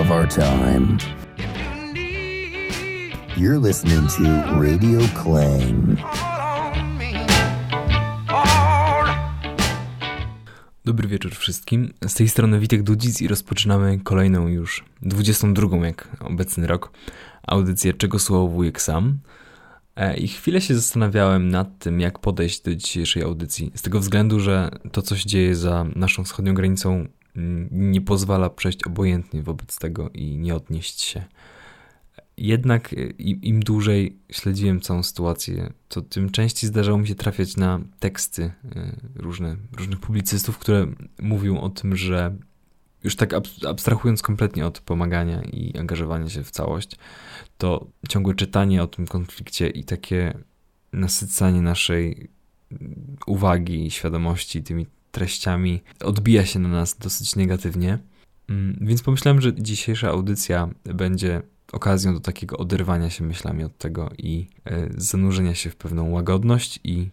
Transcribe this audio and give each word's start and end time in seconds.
of 0.00 0.10
our 0.10 0.28
time. 0.28 0.98
You're 3.36 3.60
listening 3.66 4.08
to 4.08 4.22
Radio 4.60 5.00
Clang. 5.22 5.98
Dobry 10.84 11.08
wieczór 11.08 11.34
wszystkim. 11.34 11.92
Z 12.08 12.14
tej 12.14 12.28
strony 12.28 12.60
Witek 12.60 12.82
Dudzic 12.82 13.20
i 13.20 13.28
rozpoczynamy 13.28 14.00
kolejną 14.00 14.48
już 14.48 14.84
22, 15.02 15.86
jak 15.86 16.08
obecny 16.20 16.66
rok, 16.66 16.92
audycję 17.46 17.92
Czego 17.92 18.18
słowo 18.18 18.48
wujek 18.48 18.82
sam. 18.82 19.18
E, 19.96 20.16
I 20.16 20.28
chwilę 20.28 20.60
się 20.60 20.74
zastanawiałem 20.74 21.48
nad 21.48 21.78
tym, 21.78 22.00
jak 22.00 22.18
podejść 22.18 22.60
do 22.60 22.74
dzisiejszej 22.74 23.22
audycji. 23.22 23.72
Z 23.74 23.82
tego 23.82 24.00
względu, 24.00 24.40
że 24.40 24.70
to, 24.92 25.02
co 25.02 25.16
się 25.16 25.26
dzieje 25.26 25.56
za 25.56 25.86
naszą 25.96 26.24
wschodnią 26.24 26.54
granicą, 26.54 27.06
nie 27.70 28.00
pozwala 28.00 28.50
przejść 28.50 28.84
obojętnie 28.86 29.42
wobec 29.42 29.78
tego 29.78 30.10
i 30.10 30.38
nie 30.38 30.54
odnieść 30.54 31.00
się. 31.00 31.24
Jednak 32.36 32.92
e, 32.92 32.96
im, 33.18 33.60
dłużej 33.60 34.16
śledziłem 34.32 34.80
całą 34.80 35.02
sytuację, 35.02 35.72
to 35.88 36.02
tym 36.02 36.30
częściej 36.30 36.68
zdarzało 36.68 36.98
mi 36.98 37.08
się 37.08 37.14
trafiać 37.14 37.56
na 37.56 37.80
teksty 37.98 38.42
e, 38.42 38.96
różne, 39.16 39.56
różnych 39.76 40.00
publicystów, 40.00 40.58
które 40.58 40.86
mówią 41.22 41.60
o 41.60 41.70
tym, 41.70 41.96
że 41.96 42.36
już 43.04 43.16
tak 43.16 43.34
abstrahując 43.68 44.22
kompletnie 44.22 44.66
od 44.66 44.80
pomagania 44.80 45.42
i 45.42 45.78
angażowania 45.78 46.28
się 46.28 46.44
w 46.44 46.50
całość, 46.50 46.96
to 47.58 47.86
ciągłe 48.08 48.34
czytanie 48.34 48.82
o 48.82 48.86
tym 48.86 49.06
konflikcie 49.06 49.68
i 49.68 49.84
takie 49.84 50.38
nasycanie 50.92 51.60
naszej 51.60 52.28
uwagi 53.26 53.86
i 53.86 53.90
świadomości 53.90 54.62
tymi 54.62 54.86
treściami 55.14 55.82
odbija 56.00 56.46
się 56.46 56.58
na 56.58 56.68
nas 56.68 56.98
dosyć 56.98 57.36
negatywnie. 57.36 57.98
Mm, 58.48 58.78
więc 58.80 59.02
pomyślałem, 59.02 59.40
że 59.40 59.54
dzisiejsza 59.54 60.08
audycja 60.08 60.68
będzie 60.84 61.42
okazją 61.72 62.14
do 62.14 62.20
takiego 62.20 62.56
oderwania 62.56 63.10
się 63.10 63.24
myślami 63.24 63.64
od 63.64 63.78
tego 63.78 64.10
i 64.18 64.48
e, 64.64 64.88
zanurzenia 64.96 65.54
się 65.54 65.70
w 65.70 65.76
pewną 65.76 66.10
łagodność 66.10 66.80
i 66.84 67.10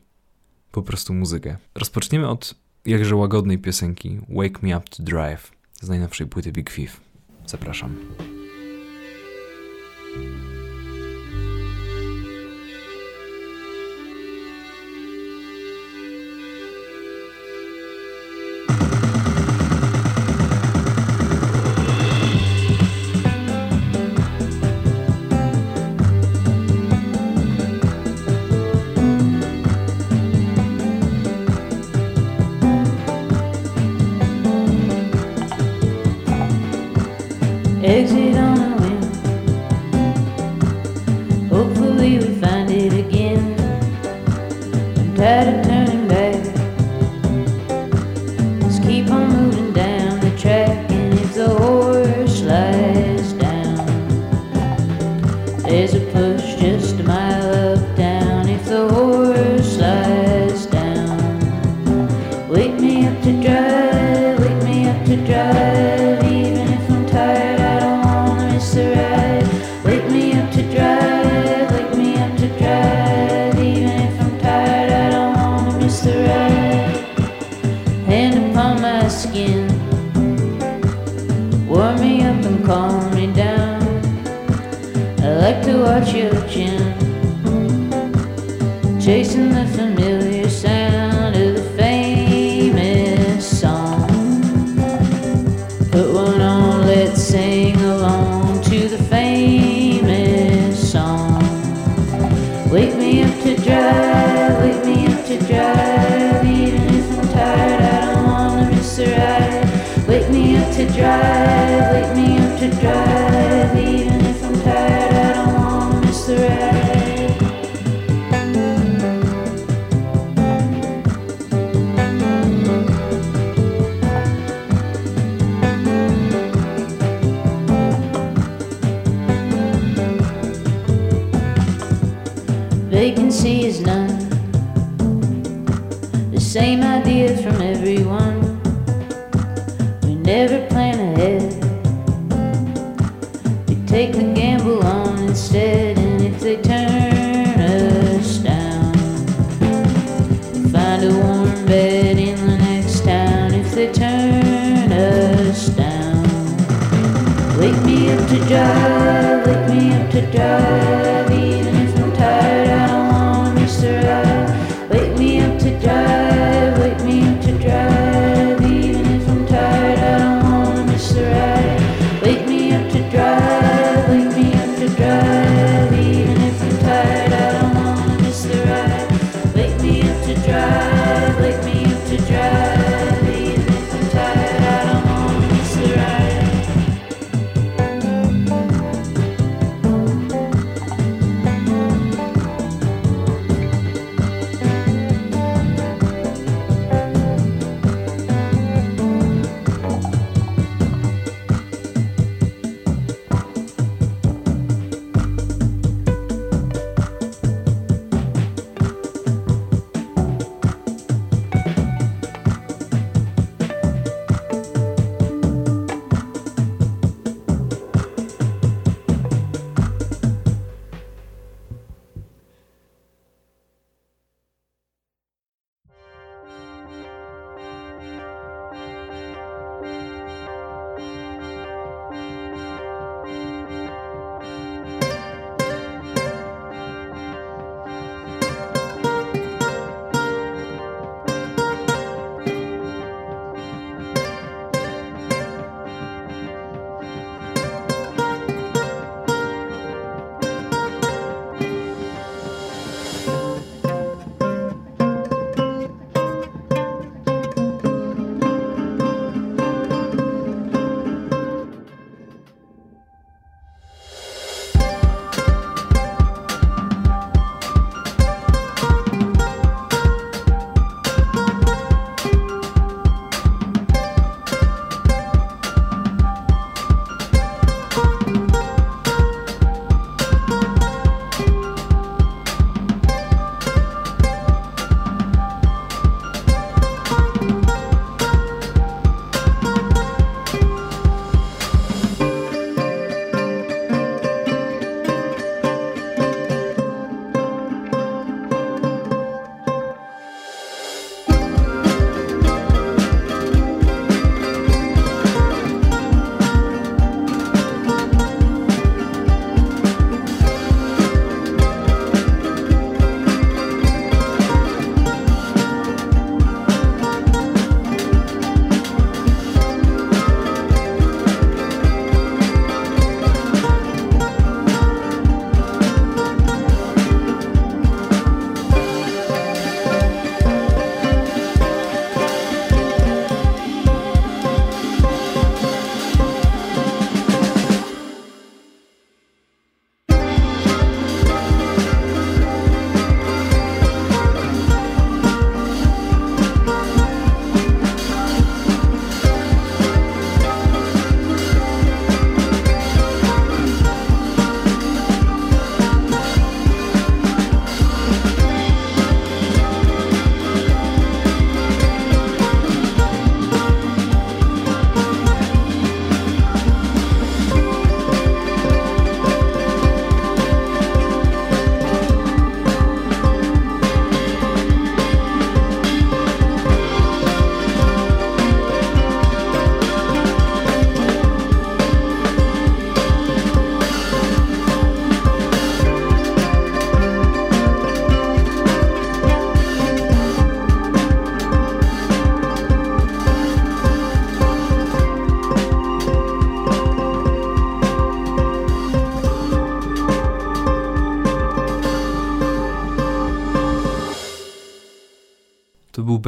po 0.72 0.82
prostu 0.82 1.14
muzykę. 1.14 1.58
Rozpoczniemy 1.76 2.30
od 2.30 2.56
jakże 2.86 3.16
łagodnej 3.16 3.58
piosenki 3.58 4.20
Wake 4.30 4.60
Me 4.62 4.78
Up 4.78 4.88
to 4.90 5.04
Drive 5.04 5.52
z 5.82 5.90
najnowszej 5.90 6.28
płyty 6.28 6.52
Big 6.52 6.72
Thief. 6.72 7.02
Zapraszam. 7.46 7.96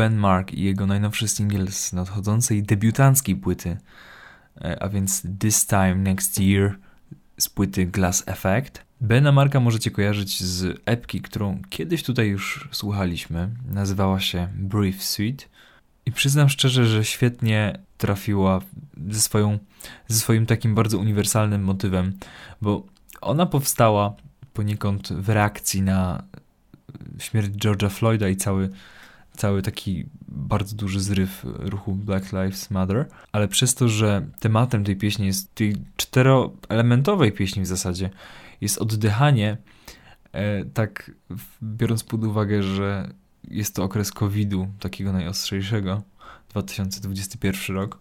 Ben 0.04 0.16
Mark 0.16 0.54
i 0.54 0.64
jego 0.64 0.88
najnowszy 0.88 1.28
singiel 1.28 1.72
z 1.72 1.94
nadchodzącej 1.94 2.64
debiutanckiej 2.64 3.36
płyty, 3.36 3.78
e, 4.62 4.84
a 4.84 4.90
więc 4.90 5.24
This 5.40 5.66
Time 5.66 5.96
Next 5.96 6.40
Year 6.40 6.78
z 7.38 7.50
płyty 7.50 7.86
Glass 7.86 8.24
Effect. 8.26 8.86
Bena 9.02 9.32
Marka 9.32 9.60
możecie 9.60 9.92
kojarzyć 9.92 10.44
z 10.44 10.82
epki, 10.86 11.22
którą 11.22 11.62
kiedyś 11.70 12.04
tutaj 12.04 12.28
już 12.28 12.70
słuchaliśmy. 12.72 13.50
Nazywała 13.66 14.20
się 14.20 14.48
Brief 14.56 15.04
Suite. 15.04 15.46
I 16.06 16.12
przyznam 16.12 16.50
szczerze, 16.50 16.86
że 16.86 17.06
świetnie 17.06 17.80
trafiła 17.98 18.62
ze, 19.10 19.22
swoją, 19.22 19.60
ze 20.08 20.20
swoim 20.20 20.46
takim 20.46 20.76
bardzo 20.76 20.98
uniwersalnym 20.98 21.64
motywem, 21.64 22.14
bo 22.62 22.84
ona 23.22 23.46
powstała 23.46 24.16
poniekąd 24.54 25.14
w 25.14 25.30
reakcji 25.30 25.82
na 25.82 26.24
śmierć 27.20 27.54
George'a 27.54 27.90
Floyda 27.90 28.30
i 28.30 28.36
cały, 28.36 28.70
cały 29.38 29.62
taki 29.62 30.06
bardzo 30.28 30.76
duży 30.76 31.00
zryw 31.00 31.46
ruchu 31.46 31.96
Black 31.96 32.32
Lives 32.32 32.72
Matter, 32.72 33.08
ale 33.32 33.48
przez 33.48 33.76
to, 33.76 33.90
że 33.90 34.26
tematem 34.40 34.84
tej 34.84 34.96
pieśni 34.96 35.26
jest 35.26 35.56
tej 35.56 35.76
czteroelementowej 35.98 37.32
pieśni 37.32 37.64
w 37.64 37.68
zasadzie, 37.68 38.10
jest 38.62 38.78
oddychanie, 38.78 39.58
e, 40.32 40.66
tak 40.66 41.12
biorąc 41.64 42.04
pod 42.04 42.24
uwagę, 42.24 42.64
że 42.64 43.14
jest 43.48 43.76
to 43.76 43.84
okres 43.84 44.12
COVID-u, 44.12 44.68
takiego 44.80 45.14
najostrzejszego, 45.14 46.02
2021 46.50 47.76
rok, 47.76 48.00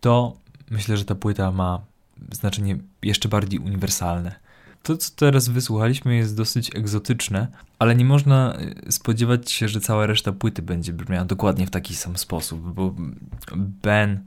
to 0.00 0.36
myślę, 0.70 0.96
że 0.96 1.04
ta 1.04 1.14
płyta 1.14 1.52
ma 1.52 1.80
znaczenie 2.32 2.78
jeszcze 3.02 3.28
bardziej 3.28 3.60
uniwersalne. 3.60 4.34
To, 4.82 4.96
co 4.96 5.10
teraz 5.16 5.48
wysłuchaliśmy, 5.48 6.16
jest 6.16 6.36
dosyć 6.36 6.76
egzotyczne, 6.76 7.48
ale 7.78 7.94
nie 7.94 8.04
można 8.04 8.54
e, 8.86 8.92
spodziewać 8.92 9.50
się, 9.50 9.68
że 9.68 9.80
cała 9.80 10.06
reszta 10.06 10.32
płyty 10.32 10.62
będzie 10.62 10.92
brzmiała 10.92 11.24
dokładnie 11.24 11.66
w 11.66 11.70
taki 11.70 11.94
sam 11.94 12.16
sposób, 12.16 12.60
bo 12.74 12.94
Ben, 13.56 14.24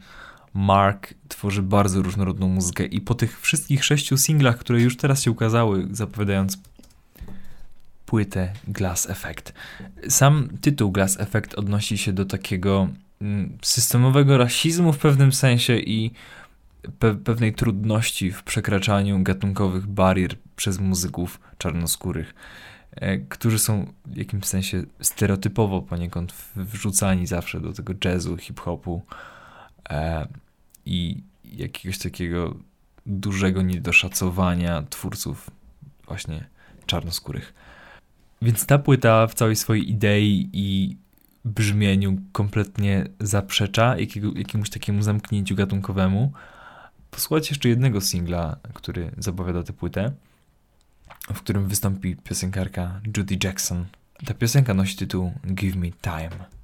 Mark 0.53 1.13
tworzy 1.27 1.61
bardzo 1.61 2.01
różnorodną 2.01 2.47
muzykę 2.47 2.85
i 2.85 3.01
po 3.01 3.15
tych 3.15 3.41
wszystkich 3.41 3.85
sześciu 3.85 4.17
singlach, 4.17 4.57
które 4.57 4.81
już 4.81 4.97
teraz 4.97 5.21
się 5.21 5.31
ukazały, 5.31 5.87
zapowiadając 5.91 6.57
płytę 8.05 8.53
Glass 8.67 9.09
Effect. 9.09 9.53
Sam 10.09 10.49
tytuł 10.61 10.91
Glass 10.91 11.19
Effect 11.19 11.55
odnosi 11.55 11.97
się 11.97 12.13
do 12.13 12.25
takiego 12.25 12.87
mm, 13.21 13.57
systemowego 13.61 14.37
rasizmu 14.37 14.93
w 14.93 14.97
pewnym 14.97 15.31
sensie 15.31 15.77
i 15.77 16.11
pe 16.99 17.15
pewnej 17.15 17.53
trudności 17.53 18.31
w 18.31 18.43
przekraczaniu 18.43 19.23
gatunkowych 19.23 19.87
barier 19.87 20.35
przez 20.55 20.79
muzyków 20.79 21.39
czarnoskórych, 21.57 22.33
którzy 23.29 23.59
są 23.59 23.93
w 24.05 24.17
jakimś 24.17 24.45
sensie 24.45 24.83
stereotypowo 25.01 25.81
poniekąd 25.81 26.33
wrzucani 26.55 27.27
zawsze 27.27 27.61
do 27.61 27.73
tego 27.73 27.93
jazzu, 28.05 28.37
hip-hopu 28.37 29.01
e, 29.89 30.27
i 30.85 31.23
jakiegoś 31.43 31.97
takiego 31.97 32.55
dużego 33.05 33.61
niedoszacowania 33.61 34.83
twórców 34.89 35.49
właśnie 36.07 36.47
czarnoskórych. 36.85 37.53
Więc 38.41 38.65
ta 38.65 38.79
płyta 38.79 39.27
w 39.27 39.33
całej 39.33 39.55
swojej 39.55 39.91
idei 39.91 40.49
i 40.53 40.97
brzmieniu 41.45 42.17
kompletnie 42.31 43.05
zaprzecza 43.19 43.97
jakiego, 43.97 44.31
jakiemuś 44.35 44.69
takiemu 44.69 45.01
zamknięciu 45.01 45.55
gatunkowemu. 45.55 46.31
Posłuchajcie 47.11 47.49
jeszcze 47.51 47.69
jednego 47.69 48.01
singla, 48.01 48.57
który 48.73 49.11
zapowiada 49.17 49.63
tę 49.63 49.73
płytę, 49.73 50.11
w 51.33 51.41
którym 51.41 51.67
wystąpi 51.67 52.15
piosenkarka 52.15 53.01
Judy 53.17 53.37
Jackson. 53.43 53.85
Ta 54.25 54.33
piosenka 54.33 54.73
nosi 54.73 54.95
tytuł 54.95 55.33
Give 55.45 55.75
Me 55.75 55.87
Time. 56.01 56.58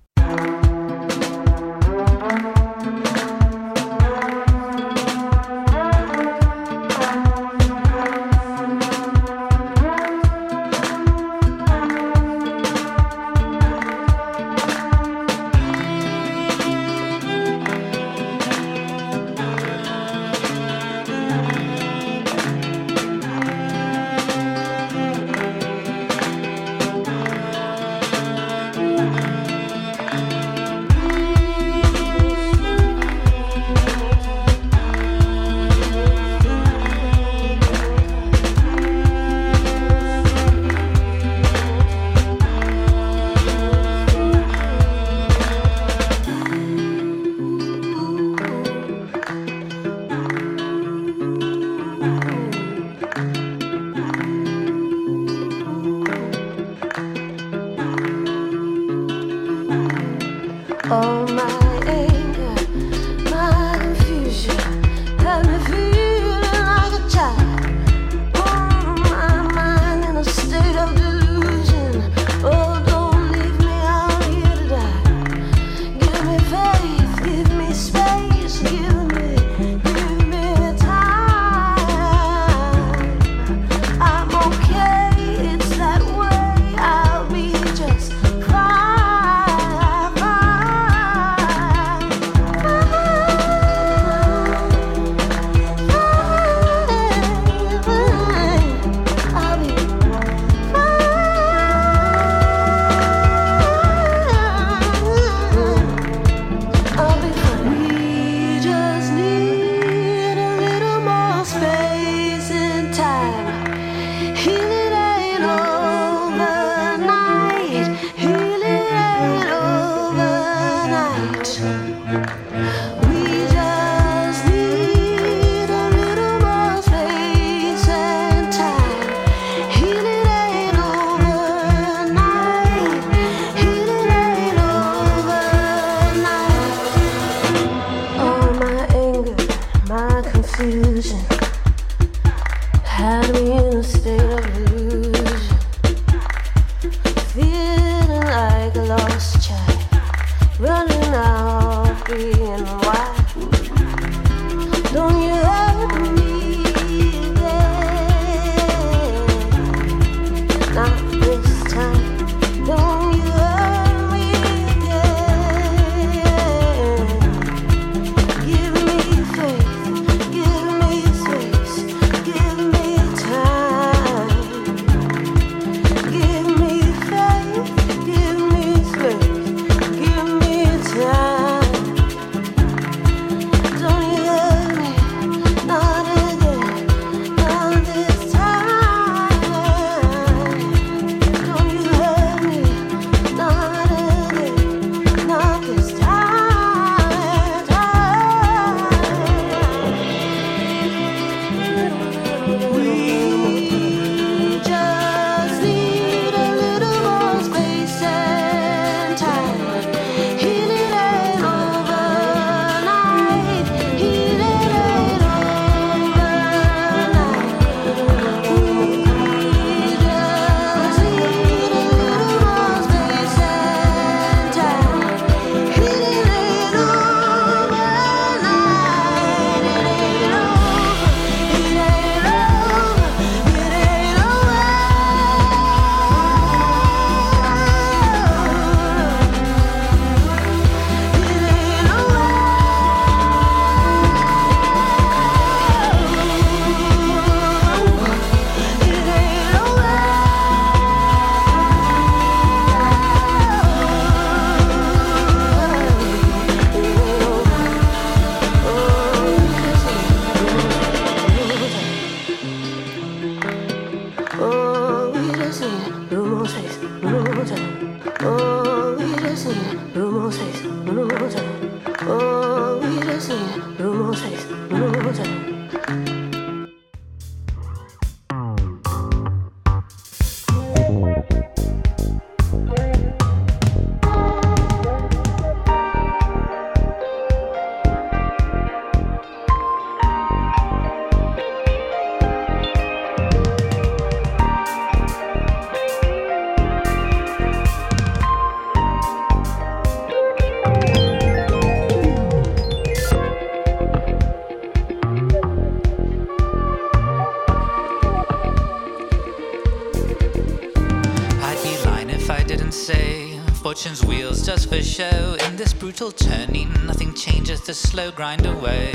Brutal 315.97 316.27
turning, 316.27 316.69
nothing 316.85 317.13
changes 317.13 317.61
the 317.61 317.73
slow 317.73 318.11
grind 318.11 318.45
away. 318.45 318.91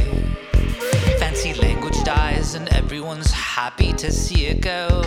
Fancy 1.18 1.54
language 1.54 1.96
dies, 2.04 2.54
and 2.54 2.68
everyone's 2.74 3.30
happy 3.30 3.90
to 3.94 4.12
see 4.12 4.44
it 4.44 4.60
go. 4.60 5.02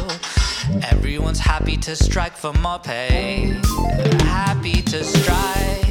Everyone's 0.90 1.38
happy 1.38 1.78
to 1.78 1.96
strike 1.96 2.36
for 2.36 2.52
more 2.54 2.80
pay. 2.80 3.56
Happy 4.22 4.82
to 4.82 5.04
strike 5.04 5.83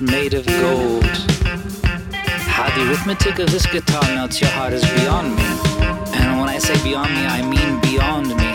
made 0.00 0.34
of 0.34 0.46
gold. 0.46 1.04
How 2.54 2.68
the 2.74 2.88
arithmetic 2.88 3.38
of 3.38 3.50
this 3.50 3.66
guitar 3.66 4.02
melts 4.14 4.40
your 4.40 4.50
heart 4.50 4.72
is 4.72 4.84
beyond 4.98 5.36
me. 5.36 5.44
And 6.16 6.40
when 6.40 6.48
I 6.48 6.58
say 6.58 6.74
beyond 6.82 7.12
me, 7.14 7.26
I 7.26 7.42
mean 7.42 7.80
beyond 7.80 8.28
me. 8.28 8.50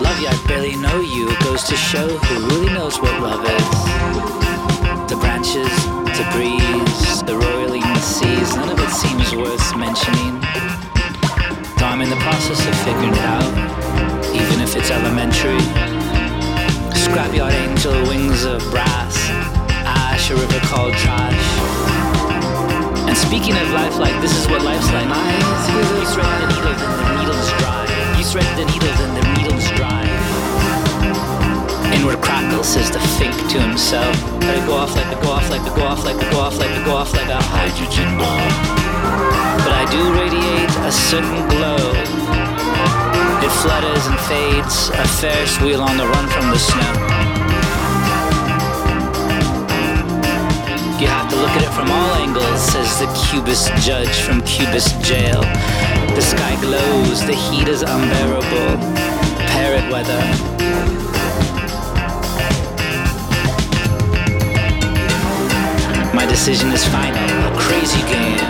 Love 0.00 0.18
you, 0.20 0.28
I 0.28 0.44
barely 0.48 0.76
know 0.76 1.00
you. 1.00 1.30
It 1.30 1.40
goes 1.40 1.64
to 1.64 1.76
show 1.76 2.08
who 2.08 2.46
really 2.48 2.72
knows 2.72 3.00
what 3.00 3.12
love 3.20 3.44
is. 3.44 3.68
The 5.10 5.16
branches, 5.20 5.72
the 6.16 6.26
breeze, 6.32 7.22
the 7.24 7.36
roiling 7.36 7.84
seas, 7.96 8.56
none 8.56 8.70
of 8.70 8.78
it 8.78 8.90
seems 8.90 9.34
worth 9.34 9.76
mentioning. 9.76 10.40
Though 11.76 11.90
I'm 11.92 12.00
in 12.00 12.08
the 12.08 12.22
process 12.24 12.64
of 12.66 12.74
figuring 12.86 13.12
it 13.12 13.26
out, 13.28 13.52
even 14.34 14.60
if 14.60 14.76
it's 14.76 14.90
elementary. 14.90 15.64
Scrapyard 16.94 17.52
angel 17.52 17.92
wings 18.08 18.44
of 18.44 18.60
brass, 18.70 19.16
a 20.30 20.36
river 20.36 20.60
called 20.64 20.94
trash. 20.94 21.44
And 23.08 23.16
speaking 23.16 23.56
of 23.56 23.68
life 23.72 23.98
like 23.98 24.14
this 24.22 24.32
is 24.32 24.48
what 24.48 24.62
life's 24.62 24.90
like. 24.92 25.04
You 25.04 26.06
thread 26.12 26.32
the 26.40 26.48
needle, 26.48 26.74
then 26.80 26.92
the 26.96 27.12
needle's 27.18 27.50
dry. 27.60 27.84
You 28.16 28.24
thread 28.24 28.48
the 28.56 28.64
needle, 28.64 28.94
then 28.96 29.12
the 29.18 29.24
needle's 29.36 29.68
dry. 29.76 30.04
Inward 31.92 32.22
crackle 32.24 32.64
says 32.64 32.90
the 32.90 33.00
fink 33.18 33.34
to 33.52 33.60
himself. 33.60 34.16
Let 34.40 34.56
it 34.56 34.66
go 34.66 34.74
off, 34.74 34.96
like 34.96 35.12
it 35.12 35.22
go 35.22 35.30
off, 35.30 35.50
like 35.50 35.66
it 35.66 35.74
go 35.74 35.84
off, 35.84 36.04
like 36.04 36.16
it 36.16 36.30
go 36.30 36.40
off, 36.40 36.58
like 36.58 36.70
it 36.70 36.84
go 36.84 36.96
off 36.96 37.12
like 37.12 37.28
a 37.28 37.42
hydrogen 37.52 38.16
bomb. 38.16 38.52
But 39.60 39.72
I 39.76 39.84
do 39.92 40.00
radiate 40.14 40.70
a 40.88 40.92
certain 40.92 41.48
glow 41.48 42.24
it 43.44 43.52
flutters 43.60 44.06
and 44.06 44.18
fades, 44.20 44.88
a 44.88 45.06
Ferris 45.20 45.60
wheel 45.60 45.82
on 45.82 45.98
the 45.98 46.06
run 46.06 46.26
from 46.28 46.50
the 46.50 46.58
snow. 46.58 47.13
You 51.04 51.10
have 51.10 51.28
to 51.28 51.36
look 51.36 51.50
at 51.50 51.62
it 51.62 51.74
from 51.76 51.90
all 51.90 52.14
angles, 52.14 52.62
says 52.72 52.98
the 52.98 53.04
cubist 53.28 53.68
judge 53.84 54.20
from 54.24 54.40
Cubist 54.40 54.98
jail. 55.02 55.42
The 56.16 56.22
sky 56.22 56.56
glows, 56.62 57.20
the 57.26 57.34
heat 57.34 57.68
is 57.68 57.82
unbearable. 57.82 58.80
Parrot 59.52 59.84
weather. 59.92 60.22
My 66.16 66.24
decision 66.24 66.72
is 66.72 66.86
final, 66.86 67.20
a 67.20 67.54
crazy 67.60 68.00
game. 68.08 68.40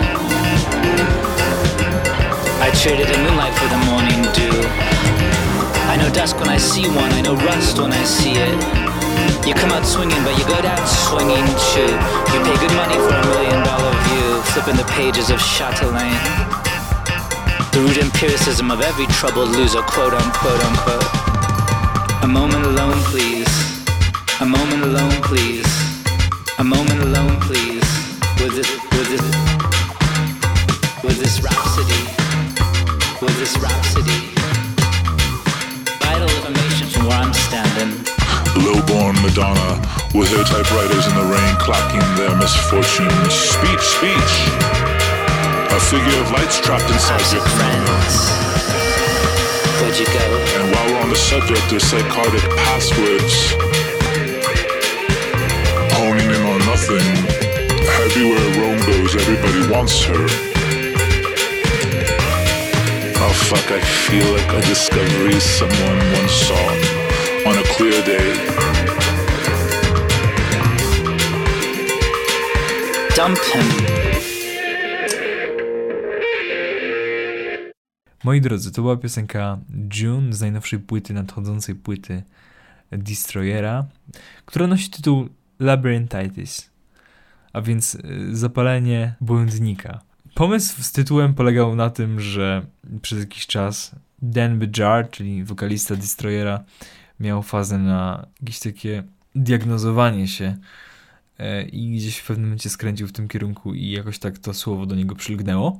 I 2.63 2.71
traded 2.81 3.13
a 3.13 3.17
moonlight 3.19 3.53
for 3.59 3.67
the 3.67 3.81
morning 3.91 4.21
dew. 4.31 4.63
I 5.91 5.97
know 5.97 6.09
dusk 6.13 6.39
when 6.39 6.47
I 6.47 6.55
see 6.55 6.87
one, 6.87 7.11
I 7.11 7.19
know 7.19 7.35
rust 7.35 7.79
when 7.79 7.91
I 7.91 8.03
see 8.05 8.31
it. 8.31 8.84
You 9.45 9.53
come 9.53 9.71
out 9.71 9.85
swinging, 9.85 10.17
but 10.23 10.35
you 10.39 10.45
go 10.45 10.59
down 10.59 10.81
swinging 10.87 11.45
too. 11.69 11.93
You 12.33 12.39
pay 12.41 12.57
good 12.57 12.73
money 12.73 12.97
for 12.97 13.13
a 13.13 13.25
million 13.29 13.61
dollar 13.63 13.93
view, 14.09 14.41
flipping 14.49 14.75
the 14.75 14.89
pages 14.97 15.29
of 15.29 15.37
Chatelaine. 15.39 16.17
The 17.71 17.81
rude 17.85 17.99
empiricism 17.99 18.71
of 18.71 18.81
every 18.81 19.05
troubled 19.05 19.49
loser, 19.49 19.83
quote 19.83 20.13
unquote 20.13 20.63
unquote. 20.65 21.05
A 22.23 22.27
moment 22.27 22.65
alone, 22.65 22.97
please. 23.13 23.45
A 24.41 24.45
moment 24.45 24.81
alone, 24.81 25.21
please. 25.21 25.69
A 26.57 26.63
moment 26.63 27.01
alone, 27.03 27.39
please. 27.41 27.85
With 28.41 28.55
this, 28.55 28.69
with 28.97 29.09
this, 29.13 29.21
with 31.03 31.17
this 31.19 31.39
rhapsody. 31.43 32.01
With 33.21 33.37
this 33.37 33.55
rhapsody. 33.59 34.44
Madonna 39.35 39.75
with 40.15 40.31
her 40.31 40.45
typewriters 40.45 41.07
in 41.07 41.15
the 41.15 41.27
rain 41.27 41.55
clocking 41.59 41.99
their 42.15 42.31
misfortunes. 42.37 43.35
Speech, 43.35 43.83
speech. 43.83 44.33
A 45.75 45.79
figure 45.91 46.21
of 46.23 46.31
light's 46.31 46.57
trapped 46.61 46.87
inside 46.87 47.19
your 47.35 47.43
friends. 47.43 48.31
Where'd 49.81 49.99
you 49.99 50.07
go? 50.07 50.23
And 50.55 50.71
while 50.71 50.87
we're 50.87 51.01
on 51.03 51.09
the 51.09 51.19
subject 51.19 51.67
of 51.73 51.81
psychotic 51.81 52.47
passwords, 52.63 53.51
honing 55.99 56.31
in 56.31 56.41
on 56.47 56.59
nothing, 56.71 57.03
everywhere 58.07 58.47
Rome 58.55 58.79
goes, 58.87 59.15
everybody 59.19 59.67
wants 59.67 60.01
her. 60.05 60.27
Oh 63.19 63.35
fuck, 63.51 63.67
I 63.69 63.81
feel 63.83 64.31
like 64.31 64.63
a 64.63 64.65
discovery 64.65 65.39
someone 65.41 65.99
once 66.15 66.31
saw 66.31 67.51
on 67.51 67.57
a 67.57 67.63
clear 67.75 68.01
day. 68.05 68.74
Dump 73.15 73.39
him. 73.39 73.61
Moi 78.23 78.41
drodzy, 78.41 78.71
to 78.71 78.81
była 78.81 78.97
piosenka 78.97 79.57
June 79.93 80.33
z 80.33 80.41
najnowszej 80.41 80.79
płyty, 80.79 81.13
nadchodzącej 81.13 81.75
płyty 81.75 82.23
Destroyera, 82.91 83.85
która 84.45 84.67
nosi 84.67 84.89
tytuł 84.89 85.29
Labyrinthitis, 85.59 86.69
a 87.53 87.61
więc 87.61 87.95
y, 87.95 88.35
zapalenie 88.35 89.15
błędnika. 89.21 90.01
Pomysł 90.33 90.83
z 90.83 90.91
tytułem 90.91 91.33
polegał 91.33 91.75
na 91.75 91.89
tym, 91.89 92.19
że 92.19 92.65
przez 93.01 93.19
jakiś 93.19 93.47
czas 93.47 93.95
Dan 94.21 94.59
Bejar, 94.59 95.09
czyli 95.09 95.43
wokalista 95.43 95.95
Destroyera, 95.95 96.63
miał 97.19 97.43
fazę 97.43 97.77
na 97.77 98.27
jakieś 98.41 98.59
takie 98.59 99.03
diagnozowanie 99.35 100.27
się 100.27 100.57
i 101.71 101.91
gdzieś 101.95 102.17
w 102.17 102.27
pewnym 102.27 102.45
momencie 102.45 102.69
skręcił 102.69 103.07
w 103.07 103.11
tym 103.11 103.27
kierunku 103.27 103.73
i 103.73 103.91
jakoś 103.91 104.19
tak 104.19 104.37
to 104.37 104.53
słowo 104.53 104.85
do 104.85 104.95
niego 104.95 105.15
przylgnęło. 105.15 105.79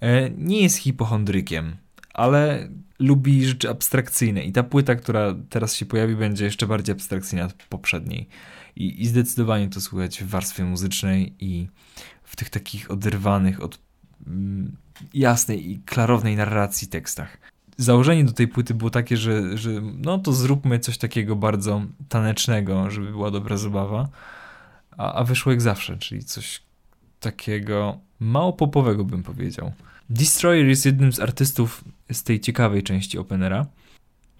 E, 0.00 0.30
Nie 0.30 0.62
jest 0.62 0.76
hipochondrykiem, 0.76 1.76
ale 2.14 2.68
lubi 2.98 3.46
rzeczy 3.46 3.70
abstrakcyjne 3.70 4.44
i 4.44 4.52
ta 4.52 4.62
płyta, 4.62 4.94
która 4.94 5.34
teraz 5.50 5.76
się 5.76 5.86
pojawi, 5.86 6.16
będzie 6.16 6.44
jeszcze 6.44 6.66
bardziej 6.66 6.92
abstrakcyjna 6.92 7.44
od 7.44 7.52
poprzedniej. 7.52 8.28
I, 8.76 9.02
I 9.02 9.06
zdecydowanie 9.06 9.68
to 9.68 9.80
słychać 9.80 10.22
w 10.22 10.28
warstwie 10.28 10.64
muzycznej 10.64 11.34
i 11.40 11.68
w 12.22 12.36
tych 12.36 12.50
takich 12.50 12.90
oderwanych 12.90 13.62
od 13.62 13.78
mm, 14.26 14.76
jasnej 15.14 15.70
i 15.70 15.78
klarownej 15.78 16.36
narracji 16.36 16.88
tekstach. 16.88 17.38
Założenie 17.76 18.24
do 18.24 18.32
tej 18.32 18.48
płyty 18.48 18.74
było 18.74 18.90
takie, 18.90 19.16
że, 19.16 19.58
że 19.58 19.70
no 19.94 20.18
to 20.18 20.32
zróbmy 20.32 20.78
coś 20.78 20.98
takiego 20.98 21.36
bardzo 21.36 21.82
tanecznego, 22.08 22.90
żeby 22.90 23.10
była 23.10 23.30
dobra 23.30 23.56
zabawa, 23.56 24.08
a, 24.96 25.12
a 25.12 25.24
wyszło 25.24 25.52
jak 25.52 25.60
zawsze, 25.60 25.98
czyli 25.98 26.24
coś 26.24 26.62
takiego 27.20 27.98
mało 28.20 28.52
popowego 28.52 29.04
bym 29.04 29.22
powiedział. 29.22 29.72
Destroyer 30.10 30.66
jest 30.66 30.86
jednym 30.86 31.12
z 31.12 31.20
artystów 31.20 31.84
z 32.12 32.22
tej 32.22 32.40
ciekawej 32.40 32.82
części 32.82 33.18
Openera. 33.18 33.66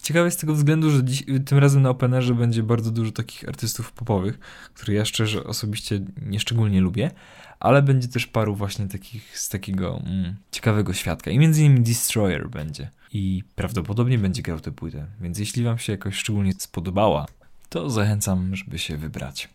Ciekawe 0.03 0.31
z 0.31 0.37
tego 0.37 0.55
względu, 0.55 0.91
że 0.91 1.05
dziś, 1.05 1.25
tym 1.47 1.59
razem 1.59 1.83
na 1.83 1.91
Openerze 1.91 2.35
będzie 2.35 2.63
bardzo 2.63 2.91
dużo 2.91 3.13
takich 3.13 3.49
artystów 3.49 3.93
popowych, 3.93 4.39
które 4.75 4.95
ja 4.95 5.05
szczerze 5.05 5.45
osobiście 5.45 6.01
nieszczególnie 6.23 6.81
lubię, 6.81 7.11
ale 7.61 7.83
będzie 7.83 8.09
też 8.09 8.27
paru 8.27 8.55
właśnie 8.55 8.89
takich 8.89 9.39
z 9.39 9.49
takiego 9.49 10.03
mm, 10.07 10.37
ciekawego 10.51 10.93
świadka. 10.93 11.31
I 11.31 11.39
między 11.39 11.65
innymi 11.65 11.81
Destroyer 11.81 12.49
będzie. 12.49 12.91
I 13.13 13.43
prawdopodobnie 13.55 14.19
będzie 14.19 14.43
grał 14.43 14.61
tę 14.61 14.73
płytę, 14.73 15.07
więc 15.21 15.39
jeśli 15.39 15.65
wam 15.65 15.79
się 15.79 15.93
jakoś 15.93 16.17
szczególnie 16.17 16.53
spodobała, 16.53 17.27
to 17.69 17.91
zachęcam, 17.91 18.57
żeby 18.57 18.79
się 18.79 18.97
wybrać. 18.97 19.49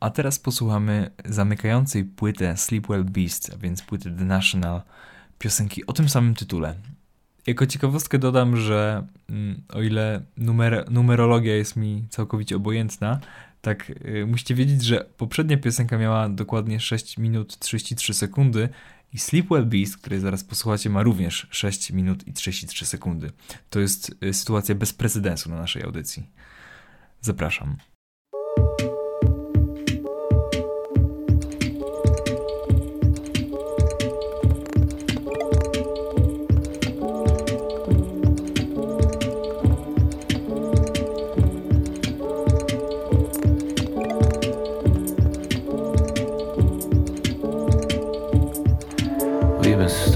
A 0.00 0.10
teraz 0.10 0.38
posłuchamy 0.38 1.10
zamykającej 1.24 2.04
płytę 2.04 2.56
Sleepwell 2.56 3.04
Beast, 3.04 3.50
a 3.54 3.58
więc 3.58 3.82
płyty 3.82 4.10
The 4.10 4.24
National, 4.24 4.82
piosenki 5.38 5.86
o 5.86 5.92
tym 5.92 6.08
samym 6.08 6.34
tytule. 6.34 6.74
Jako 7.46 7.66
ciekawostkę 7.66 8.18
dodam, 8.18 8.56
że 8.56 9.06
mm, 9.30 9.62
o 9.68 9.82
ile 9.82 10.22
numer 10.36 10.86
numerologia 10.90 11.56
jest 11.56 11.76
mi 11.76 12.06
całkowicie 12.10 12.56
obojętna, 12.56 13.20
tak 13.60 13.90
y, 13.90 14.26
musicie 14.26 14.54
wiedzieć, 14.54 14.84
że 14.84 15.04
poprzednia 15.16 15.56
piosenka 15.56 15.98
miała 15.98 16.28
dokładnie 16.28 16.80
6 16.80 17.18
minut 17.18 17.58
33 17.58 18.14
sekundy 18.14 18.68
i 19.12 19.18
Sleepwell 19.18 19.66
Beast, 19.66 19.96
której 19.96 20.20
zaraz 20.20 20.44
posłuchacie, 20.44 20.90
ma 20.90 21.02
również 21.02 21.46
6 21.50 21.90
minut 21.90 22.28
i 22.28 22.32
33 22.32 22.86
sekundy. 22.86 23.30
To 23.70 23.80
jest 23.80 24.16
y, 24.24 24.34
sytuacja 24.34 24.74
bez 24.74 24.92
precedensu 24.92 25.50
na 25.50 25.56
naszej 25.56 25.82
audycji. 25.82 26.26
Zapraszam. 27.20 27.76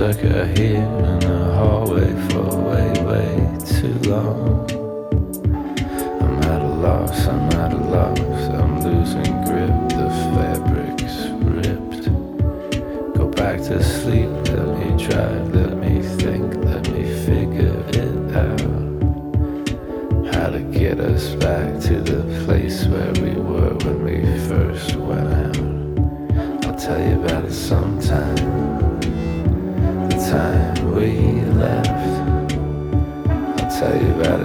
like 0.05 0.23
a 0.23 0.47
hear. 0.49 1.14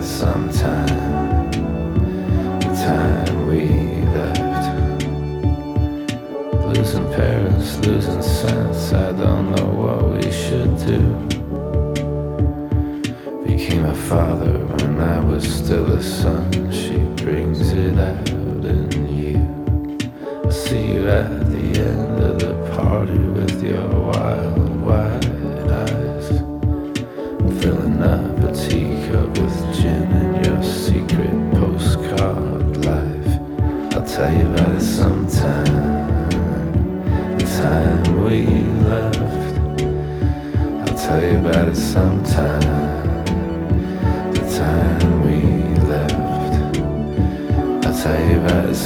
Sometime. 0.09 1.51
The 2.59 2.71
time 2.87 3.47
we 3.47 3.61
left. 4.15 4.65
Losing 6.65 7.07
parents, 7.13 7.77
losing 7.85 8.21
sense. 8.21 8.91
I 8.91 9.11
don't 9.11 9.51
know 9.55 9.69
what 9.81 10.03
we 10.15 10.31
should 10.31 10.75
do. 10.91 11.01
Became 13.45 13.85
a 13.85 13.95
father 14.09 14.57
when 14.65 14.99
I 14.99 15.19
was 15.19 15.43
still 15.47 15.85
a 15.93 16.01
son. 16.01 16.51
She 16.71 16.97
brings 17.23 17.71
it 17.71 17.97
out 17.99 18.29
in 18.29 18.89
you. 19.07 19.37
I'll 20.43 20.51
see 20.51 20.93
you 20.93 21.07
at 21.07 21.29
the 21.51 21.65
end 21.89 22.23
of 22.23 22.39
the 22.39 22.55
party 22.75 23.19
with 23.37 23.63
your 23.63 23.87
wild, 23.87 24.81
wide 24.81 25.71
eyes. 25.71 25.98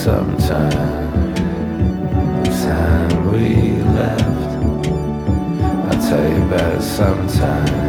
Sometime. 0.03 0.69
The 2.43 2.49
time 2.49 3.31
we 3.31 3.81
left. 3.95 4.21
I'll 5.87 6.09
tell 6.09 6.29
you 6.29 6.43
about 6.43 6.75
it 6.75 6.81
sometime. 6.81 7.82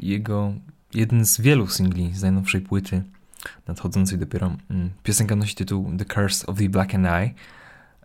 Jego 0.00 0.52
jeden 0.94 1.24
z 1.24 1.40
wielu 1.40 1.68
singli 1.68 2.14
z 2.14 2.22
najnowszej 2.22 2.60
płyty, 2.60 3.02
nadchodzącej 3.68 4.18
dopiero. 4.18 4.56
Mm, 4.70 4.90
Piosenka 5.02 5.36
nosi 5.36 5.54
tytuł 5.54 5.92
The 5.98 6.04
Curse 6.04 6.46
of 6.46 6.58
the 6.58 6.68
Black 6.68 6.94
and 6.94 7.06
Eye, 7.06 7.34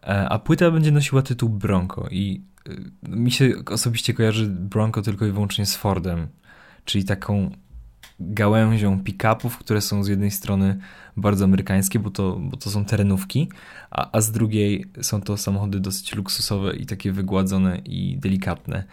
e, 0.04 0.30
a 0.30 0.40
płyta 0.40 0.72
będzie 0.72 0.92
nosiła 0.92 1.22
tytuł 1.22 1.50
Bronco 1.50 2.08
i 2.12 2.42
y, 2.70 2.92
mi 3.10 3.32
się 3.32 3.54
osobiście 3.66 4.14
kojarzy 4.14 4.48
Bronco 4.48 5.02
tylko 5.02 5.26
i 5.26 5.32
wyłącznie 5.32 5.66
z 5.66 5.76
Fordem, 5.76 6.28
czyli 6.86 7.06
taką 7.06 7.52
gałęzią 8.20 9.04
pick-upów, 9.04 9.58
które 9.58 9.82
są 9.82 10.04
z 10.04 10.08
jednej 10.08 10.32
strony 10.32 10.78
bardzo 11.18 11.46
amerykańskie, 11.46 12.00
bo 12.00 12.10
to, 12.10 12.40
bo 12.42 12.58
to 12.58 12.70
są 12.70 12.86
terenówki, 12.86 13.50
a, 13.92 14.10
a 14.12 14.22
z 14.22 14.32
drugiej 14.32 14.86
są 15.02 15.22
to 15.22 15.38
samochody 15.38 15.80
dosyć 15.80 16.16
luksusowe 16.16 16.76
i 16.76 16.86
takie 16.86 17.12
wygładzone 17.12 17.78
i 17.78 18.18
delikatne. 18.18 18.84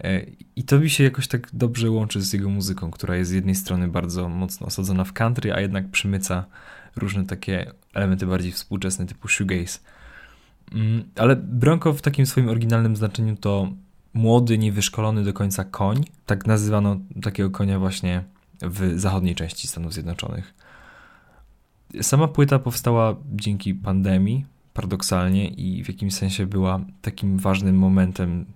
E, 0.00 0.26
I 0.56 0.64
to 0.64 0.78
mi 0.78 0.90
się 0.90 1.04
jakoś 1.04 1.28
tak 1.28 1.48
dobrze 1.52 1.90
łączy 1.90 2.22
z 2.22 2.32
jego 2.32 2.48
muzyką, 2.48 2.90
która 2.90 3.16
jest 3.16 3.30
z 3.30 3.34
jednej 3.34 3.54
strony 3.54 3.88
bardzo 3.88 4.28
mocno 4.28 4.66
osadzona 4.66 5.04
w 5.04 5.12
country, 5.12 5.52
a 5.52 5.60
jednak 5.60 5.90
przymyca 5.90 6.44
różne 6.96 7.26
takie 7.26 7.72
elementy 7.94 8.26
bardziej 8.26 8.52
współczesne 8.52 9.06
typu 9.06 9.28
shoegaze. 9.28 9.78
Mm, 10.72 11.04
Ale 11.16 11.36
Bronco 11.36 11.92
w 11.92 12.02
takim 12.02 12.26
swoim 12.26 12.48
oryginalnym 12.48 12.96
znaczeniu 12.96 13.36
to 13.36 13.72
młody, 14.14 14.58
niewyszkolony 14.58 15.24
do 15.24 15.32
końca 15.32 15.64
koń. 15.64 16.04
Tak 16.26 16.46
nazywano 16.46 16.96
takiego 17.22 17.50
konia 17.50 17.78
właśnie 17.78 18.24
w 18.62 18.92
zachodniej 19.00 19.34
części 19.34 19.68
Stanów 19.68 19.92
Zjednoczonych. 19.92 20.54
Sama 22.02 22.28
płyta 22.28 22.58
powstała 22.58 23.16
dzięki 23.34 23.74
pandemii, 23.74 24.46
paradoksalnie, 24.74 25.48
i 25.48 25.84
w 25.84 25.88
jakimś 25.88 26.14
sensie 26.14 26.46
była 26.46 26.80
takim 27.02 27.38
ważnym 27.38 27.76
momentem 27.76 28.46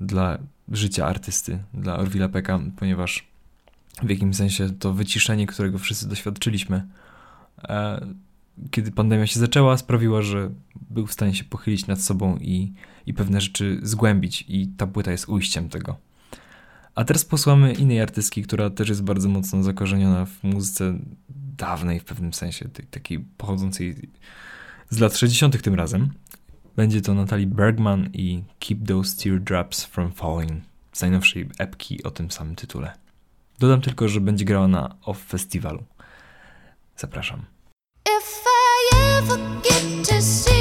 dla 0.00 0.38
życia 0.70 1.06
artysty, 1.06 1.58
dla 1.74 1.96
Orwilla 1.98 2.28
Pecka, 2.28 2.60
ponieważ 2.76 3.26
w 4.02 4.10
jakimś 4.10 4.36
sensie 4.36 4.70
to 4.70 4.92
wyciszenie, 4.92 5.46
którego 5.46 5.78
wszyscy 5.78 6.08
doświadczyliśmy, 6.08 6.86
e, 7.58 8.06
kiedy 8.70 8.90
pandemia 8.92 9.26
się 9.26 9.40
zaczęła, 9.40 9.76
sprawiła, 9.76 10.22
że 10.22 10.50
był 10.90 11.06
w 11.06 11.12
stanie 11.12 11.34
się 11.34 11.44
pochylić 11.44 11.86
nad 11.86 12.02
sobą 12.02 12.36
i, 12.36 12.72
i 13.06 13.14
pewne 13.14 13.40
rzeczy 13.40 13.80
zgłębić, 13.82 14.44
i 14.48 14.68
ta 14.76 14.86
płyta 14.86 15.10
jest 15.10 15.28
ujściem 15.28 15.68
tego. 15.68 15.96
A 16.94 17.04
teraz 17.04 17.24
posłamy 17.24 17.72
innej 17.72 18.00
artystki, 18.00 18.42
która 18.42 18.70
też 18.70 18.88
jest 18.88 19.02
bardzo 19.02 19.28
mocno 19.28 19.62
zakorzeniona 19.62 20.24
w 20.24 20.44
muzyce 20.44 20.98
dawnej 21.56 22.00
w 22.00 22.04
pewnym 22.04 22.32
sensie, 22.32 22.68
takiej 22.90 23.18
pochodzącej 23.18 23.96
z 24.90 24.98
lat 24.98 25.16
60. 25.16 25.62
tym 25.62 25.74
razem. 25.74 26.10
Będzie 26.76 27.00
to 27.00 27.14
Natalie 27.14 27.46
Bergman 27.46 28.10
i 28.12 28.42
Keep 28.58 28.86
Those 28.88 29.16
Teardrops 29.16 29.84
From 29.84 30.12
Falling 30.12 30.62
z 30.92 31.00
najnowszej 31.00 31.48
epki 31.58 32.02
o 32.02 32.10
tym 32.10 32.30
samym 32.30 32.56
tytule. 32.56 32.92
Dodam 33.58 33.80
tylko, 33.80 34.08
że 34.08 34.20
będzie 34.20 34.44
grała 34.44 34.68
na 34.68 34.96
OFF 35.04 35.24
Festiwalu. 35.24 35.84
Zapraszam. 36.96 37.44
If 38.08 38.44
I 38.46 38.96
ever 39.18 39.38
get 39.62 40.08
to 40.08 40.22
see 40.22 40.59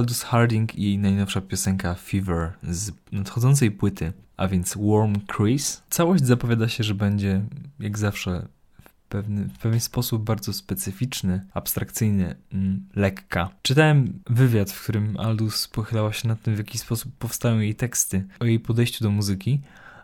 Aldous 0.00 0.22
Harding 0.22 0.74
i 0.74 0.98
najnowsza 0.98 1.40
piosenka 1.40 1.94
Fever 1.94 2.52
z 2.62 2.92
nadchodzącej 3.12 3.70
płyty, 3.70 4.12
a 4.36 4.48
więc 4.48 4.76
Warm 4.76 5.14
Crease. 5.26 5.82
Całość 5.90 6.24
zapowiada 6.24 6.68
się, 6.68 6.84
że 6.84 6.94
będzie 6.94 7.42
jak 7.80 7.98
zawsze 7.98 8.48
w 9.54 9.58
pewien 9.58 9.80
sposób 9.80 10.24
bardzo 10.24 10.52
specyficzny, 10.52 11.44
abstrakcyjny, 11.54 12.36
mm, 12.52 12.88
lekka. 12.96 13.50
Czytałem 13.62 14.22
wywiad, 14.30 14.70
w 14.70 14.82
którym 14.82 15.16
Aldous 15.16 15.68
pochylała 15.68 16.12
się 16.12 16.28
nad 16.28 16.42
tym, 16.42 16.54
w 16.54 16.58
jaki 16.58 16.78
sposób 16.78 17.12
powstają 17.18 17.58
jej 17.58 17.74
teksty, 17.74 18.26
o 18.40 18.44
jej 18.44 18.60
podejściu 18.60 19.04
do 19.04 19.10
muzyki. 19.10 19.60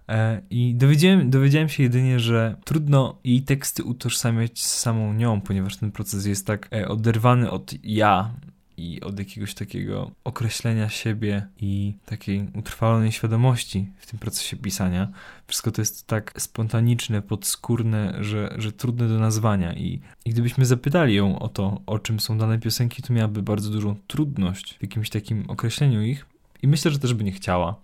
E, 0.09 0.43
I 0.51 0.75
dowiedziałem, 0.75 1.31
dowiedziałem 1.31 1.69
się 1.69 1.83
jedynie, 1.83 2.21
że 2.21 2.57
trudno 2.65 3.19
jej 3.25 3.43
teksty 3.43 3.85
utożsamiać 3.85 4.63
z 4.63 4.81
samą 4.81 5.13
nią, 5.13 5.41
ponieważ 5.41 5.77
ten 5.77 5.93
proces 5.93 6.27
jest 6.27 6.47
tak 6.47 6.69
e, 6.73 6.89
oderwany 6.89 7.51
od 7.51 7.75
ja 7.83 8.31
i 8.77 9.01
od 9.01 9.19
jakiegoś 9.19 9.55
takiego 9.55 10.11
określenia 10.25 10.89
siebie 10.89 11.47
i 11.61 11.95
takiej 12.05 12.49
utrwalonej 12.55 13.13
świadomości 13.13 13.89
w 13.99 14.07
tym 14.07 14.19
procesie 14.19 14.57
pisania. 14.57 15.09
Wszystko 15.47 15.71
to 15.71 15.83
jest 15.83 16.07
tak 16.07 16.33
spontaniczne, 16.39 17.23
podskórne, 17.23 18.17
że, 18.21 18.55
że 18.59 18.73
trudne 18.73 19.09
do 19.09 19.19
nazwania. 19.19 19.75
I, 19.75 20.01
I 20.25 20.31
gdybyśmy 20.31 20.67
zapytali 20.67 21.15
ją 21.15 21.39
o 21.39 21.49
to, 21.49 21.81
o 21.87 21.99
czym 21.99 22.21
są 22.21 22.39
dane 22.39 22.59
piosenki, 22.59 23.03
to 23.03 23.13
miałaby 23.13 23.43
bardzo 23.43 23.71
dużą 23.71 23.97
trudność 24.07 24.75
w 24.79 24.83
jakimś 24.83 25.11
takim 25.11 25.45
określeniu 25.51 26.03
ich. 26.03 26.27
I 26.63 26.69
myślę, 26.69 26.91
że 26.91 26.99
też 26.99 27.15
by 27.15 27.25
nie 27.25 27.33
chciała, 27.33 27.77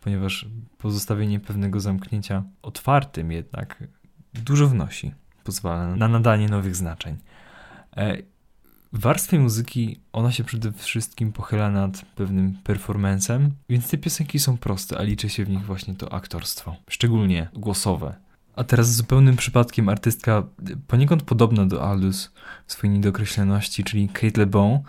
ponieważ 0.00 0.46
pozostawienie 0.78 1.40
pewnego 1.40 1.80
zamknięcia 1.80 2.42
otwartym 2.62 3.32
jednak 3.32 3.84
dużo 4.34 4.68
wnosi, 4.68 5.12
pozwala 5.44 5.96
na 5.96 6.08
nadanie 6.08 6.48
nowych 6.48 6.76
znaczeń. 6.76 7.16
Warstwie 8.92 9.38
muzyki 9.38 10.00
ona 10.12 10.32
się 10.32 10.44
przede 10.44 10.72
wszystkim 10.72 11.32
pochyla 11.32 11.70
nad 11.70 12.02
pewnym 12.02 12.54
performancem, 12.64 13.50
więc 13.68 13.90
te 13.90 13.98
piosenki 13.98 14.38
są 14.38 14.56
proste, 14.56 14.98
a 14.98 15.02
liczy 15.02 15.28
się 15.28 15.44
w 15.44 15.50
nich 15.50 15.66
właśnie 15.66 15.94
to 15.94 16.12
aktorstwo, 16.12 16.76
szczególnie 16.88 17.48
głosowe. 17.54 18.14
A 18.56 18.64
teraz 18.64 18.94
zupełnym 18.94 19.36
przypadkiem 19.36 19.88
artystka 19.88 20.42
poniekąd 20.86 21.22
podobna 21.22 21.66
do 21.66 21.82
Aldous 21.82 22.30
w 22.66 22.72
swojej 22.72 22.96
niedokreśloności, 22.96 23.84
czyli 23.84 24.08
Kate 24.08 24.40
LeBon. 24.40 24.80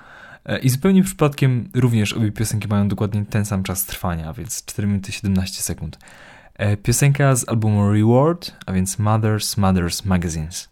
E, 0.45 0.59
I 0.59 0.69
zupełnie 0.69 1.03
przypadkiem 1.03 1.69
również 1.73 2.13
obie 2.13 2.31
piosenki 2.31 2.67
mają 2.67 2.87
dokładnie 2.87 3.25
ten 3.25 3.45
sam 3.45 3.63
czas 3.63 3.85
trwania, 3.85 4.33
więc 4.33 4.65
4 4.65 4.87
minuty 4.87 5.11
17 5.11 5.61
sekund. 5.61 5.99
E, 6.55 6.77
Piosenka 6.77 7.35
z 7.35 7.49
albumu 7.49 7.93
Reward, 7.93 8.51
a 8.65 8.73
więc 8.73 8.99
Mothers, 8.99 9.57
Mothers 9.57 10.05
Magazines. 10.05 10.69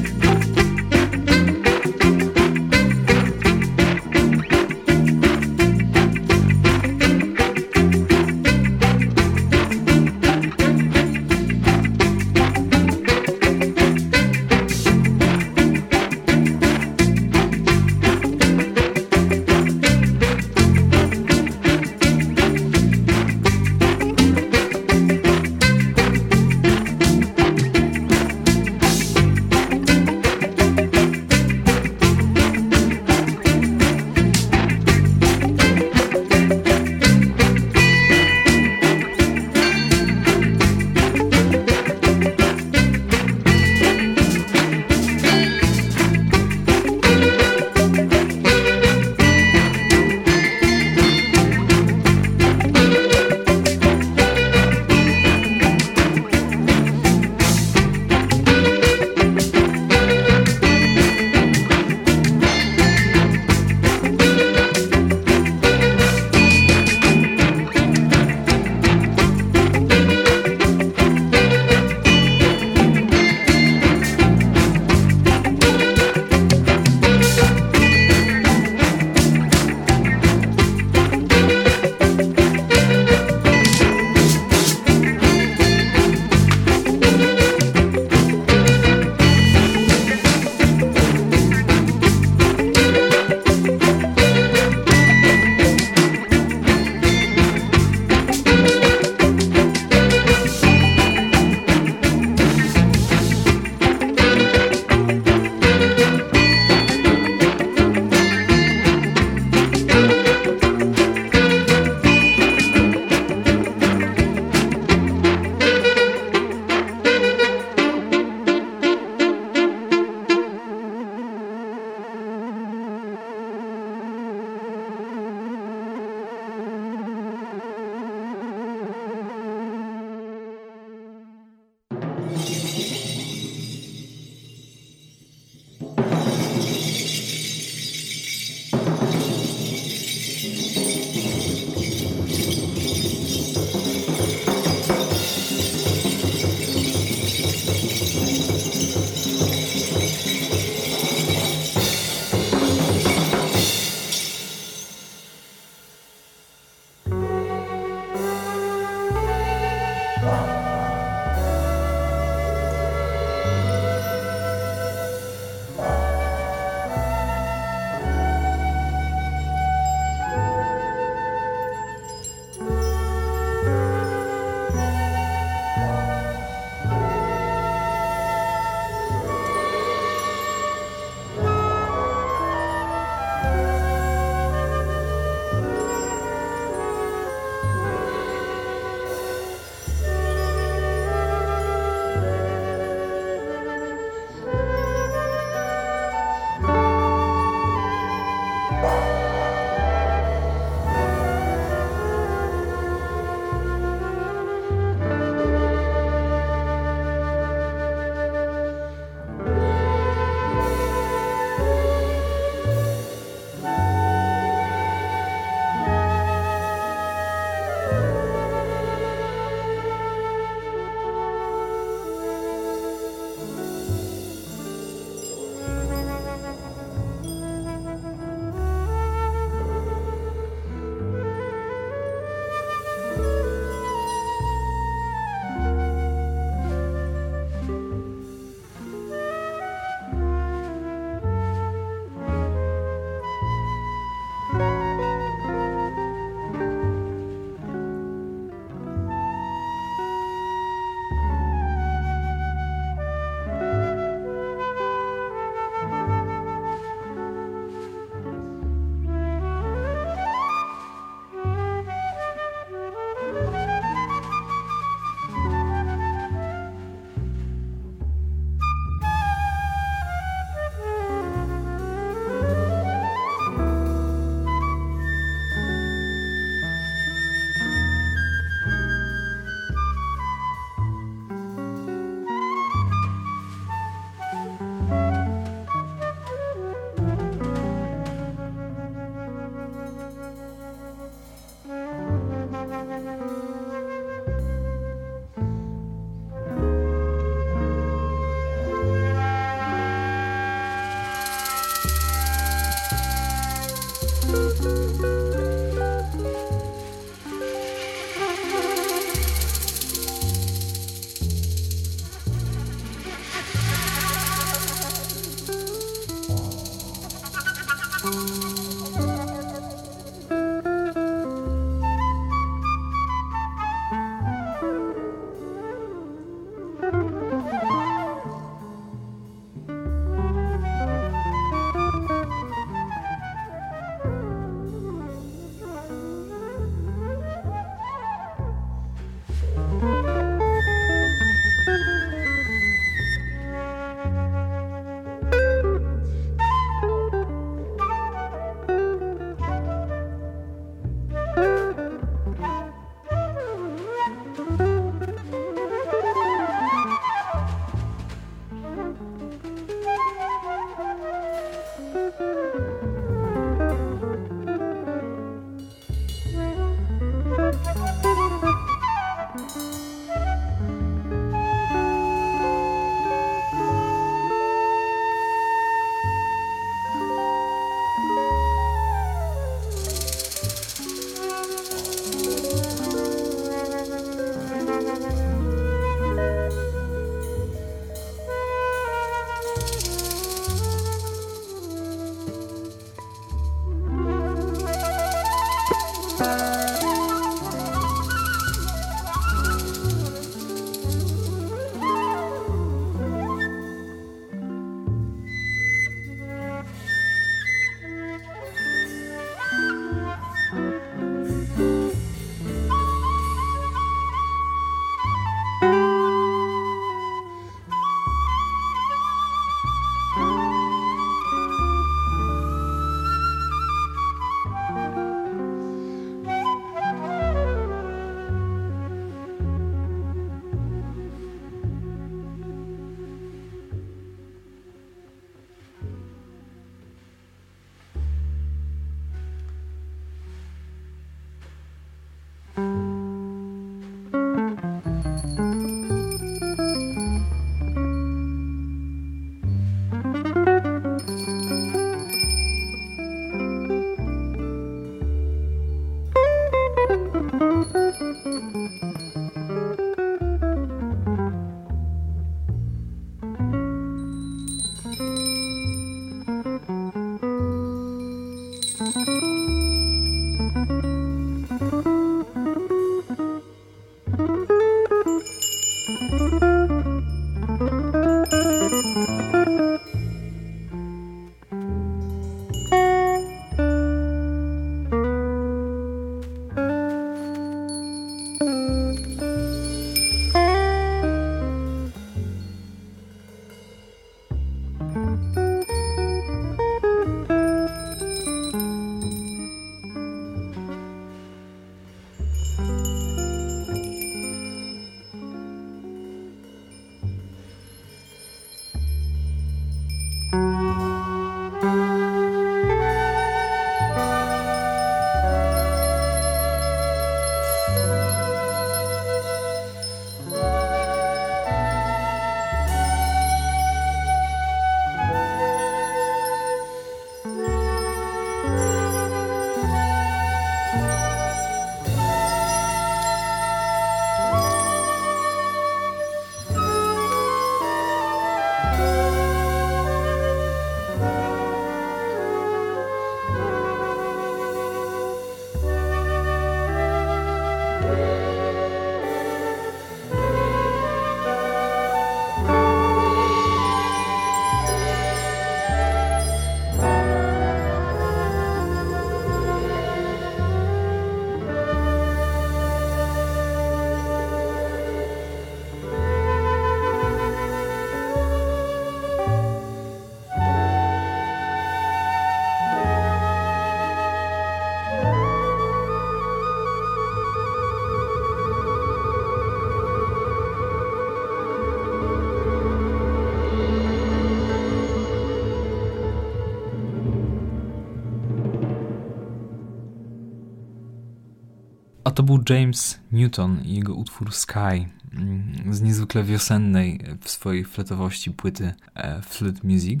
A 592.10 592.12
to 592.12 592.22
był 592.22 592.42
James 592.48 593.00
Newton 593.12 593.62
i 593.64 593.74
jego 593.74 593.94
utwór 593.94 594.32
Sky 594.32 594.88
mm, 595.12 595.74
z 595.74 595.80
niezwykle 595.80 596.24
wiosennej 596.24 597.00
w 597.20 597.30
swojej 597.30 597.64
fletowości 597.64 598.30
płyty 598.30 598.72
e, 598.94 599.22
Flute 599.22 599.60
Music. 599.64 600.00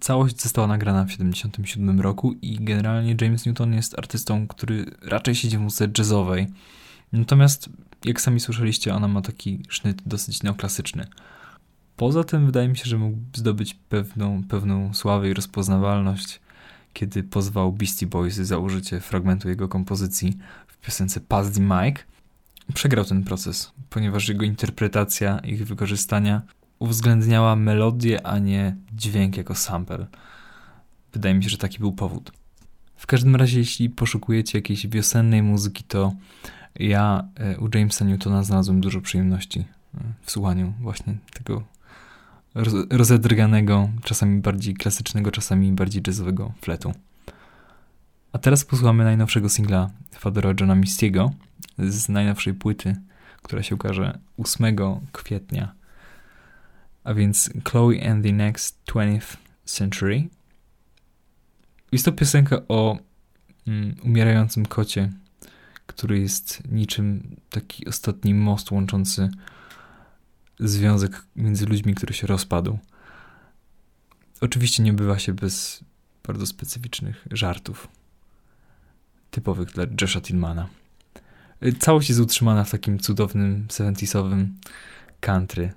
Całość 0.00 0.42
została 0.42 0.66
nagrana 0.66 1.04
w 1.04 1.06
1977 1.06 2.00
roku 2.00 2.32
i 2.42 2.58
generalnie 2.60 3.16
James 3.20 3.46
Newton 3.46 3.72
jest 3.72 3.98
artystą, 3.98 4.46
który 4.46 4.84
raczej 5.02 5.34
siedzi 5.34 5.58
w 5.58 5.60
muzyce 5.60 5.88
jazzowej. 5.98 6.46
Natomiast, 7.12 7.68
jak 8.04 8.20
sami 8.20 8.40
słyszeliście, 8.40 8.94
ona 8.94 9.08
ma 9.08 9.22
taki 9.22 9.62
sznyt 9.68 10.02
dosyć 10.06 10.42
neoklasyczny. 10.42 11.06
Poza 11.96 12.24
tym 12.24 12.46
wydaje 12.46 12.68
mi 12.68 12.76
się, 12.76 12.84
że 12.84 12.98
mógł 12.98 13.18
zdobyć 13.34 13.74
pewną, 13.74 14.42
pewną 14.48 14.94
sławę 14.94 15.30
i 15.30 15.34
rozpoznawalność, 15.34 16.40
kiedy 16.92 17.22
pozwał 17.22 17.72
Beastie 17.72 18.06
Boys 18.06 18.34
za 18.34 18.58
użycie 18.58 19.00
fragmentu 19.00 19.48
jego 19.48 19.68
kompozycji 19.68 20.36
piosence 20.84 21.20
Pass 21.20 21.52
the. 21.52 21.60
Przegrał 22.74 23.04
ten 23.04 23.24
proces, 23.24 23.72
ponieważ 23.90 24.28
jego 24.28 24.44
interpretacja 24.44 25.38
ich 25.38 25.66
wykorzystania 25.66 26.42
uwzględniała 26.78 27.56
melodię, 27.56 28.26
a 28.26 28.38
nie 28.38 28.76
dźwięk 28.92 29.36
jako 29.36 29.54
sample. 29.54 30.06
Wydaje 31.12 31.34
mi 31.34 31.44
się, 31.44 31.50
że 31.50 31.58
taki 31.58 31.78
był 31.78 31.92
powód. 31.92 32.32
W 32.96 33.06
każdym 33.06 33.36
razie, 33.36 33.58
jeśli 33.58 33.90
poszukujecie 33.90 34.58
jakiejś 34.58 34.86
wiosennej 34.86 35.42
muzyki, 35.42 35.84
to 35.84 36.12
ja 36.78 37.28
e, 37.36 37.58
u 37.58 37.68
Jamesa 37.74 38.04
Newtona 38.04 38.42
znalazłem 38.42 38.80
dużo 38.80 39.00
przyjemności 39.00 39.60
e, 39.60 39.98
w 40.22 40.30
słuchaniu 40.30 40.74
właśnie 40.80 41.16
tego 41.32 41.62
roz- 42.54 42.86
rozedrganego, 42.90 43.88
czasami 44.04 44.40
bardziej 44.40 44.74
klasycznego, 44.74 45.30
czasami 45.30 45.72
bardziej 45.72 46.02
jazzowego 46.06 46.52
fletu. 46.60 46.94
A 48.34 48.38
teraz 48.38 48.64
posłuchamy 48.64 49.04
najnowszego 49.04 49.48
singla 49.48 49.90
Fadora 50.12 50.54
Johna 50.60 50.74
Mistiego 50.74 51.32
z 51.78 52.08
najnowszej 52.08 52.54
płyty, 52.54 52.96
która 53.42 53.62
się 53.62 53.74
ukaże 53.74 54.18
8 54.38 54.76
kwietnia. 55.12 55.74
A 57.04 57.14
więc 57.14 57.50
Chloe 57.64 58.10
and 58.10 58.24
the 58.24 58.32
Next 58.32 58.78
20th 58.86 59.36
Century. 59.64 60.28
Jest 61.92 62.04
to 62.04 62.12
piosenka 62.12 62.56
o 62.68 62.98
mm, 63.66 63.94
umierającym 64.04 64.66
kocie, 64.66 65.12
który 65.86 66.20
jest 66.20 66.62
niczym 66.72 67.36
taki 67.50 67.86
ostatni 67.86 68.34
most 68.34 68.70
łączący 68.70 69.30
związek 70.60 71.26
między 71.36 71.66
ludźmi, 71.66 71.94
który 71.94 72.14
się 72.14 72.26
rozpadł. 72.26 72.78
Oczywiście 74.40 74.82
nie 74.82 74.92
bywa 74.92 75.18
się 75.18 75.32
bez 75.32 75.84
bardzo 76.26 76.46
specyficznych 76.46 77.26
żartów, 77.30 77.88
typowych 79.34 79.68
dla 79.68 79.84
Josha 80.00 80.20
Tillmana. 80.20 80.68
Całość 81.78 82.08
jest 82.08 82.20
utrzymana 82.20 82.64
w 82.64 82.70
takim 82.70 82.98
cudownym, 82.98 83.66
70 83.76 84.34
country. 85.20 85.72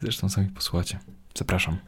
Zresztą 0.00 0.28
sami 0.28 0.48
posłuchacie. 0.48 0.98
Zapraszam. 1.34 1.78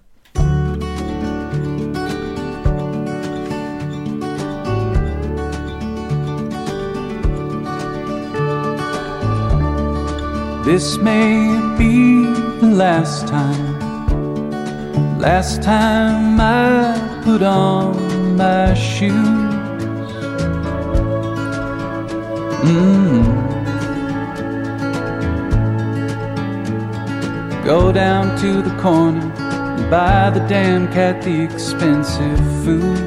This 10.64 10.98
may 10.98 11.58
be 11.78 12.32
the 12.60 12.66
last 12.66 13.26
time, 13.28 13.78
last 15.18 15.62
time 15.62 16.40
I 16.40 17.22
put 17.24 17.42
on 17.42 18.36
my 18.36 18.74
shoes. 18.76 19.59
Mm. 22.62 23.24
Go 27.64 27.92
down 27.92 28.38
to 28.40 28.60
the 28.60 28.76
corner 28.82 29.20
and 29.20 29.90
buy 29.90 30.30
the 30.30 30.40
damn 30.40 30.92
cat 30.92 31.22
the 31.22 31.42
expensive 31.42 32.38
food. 32.62 32.98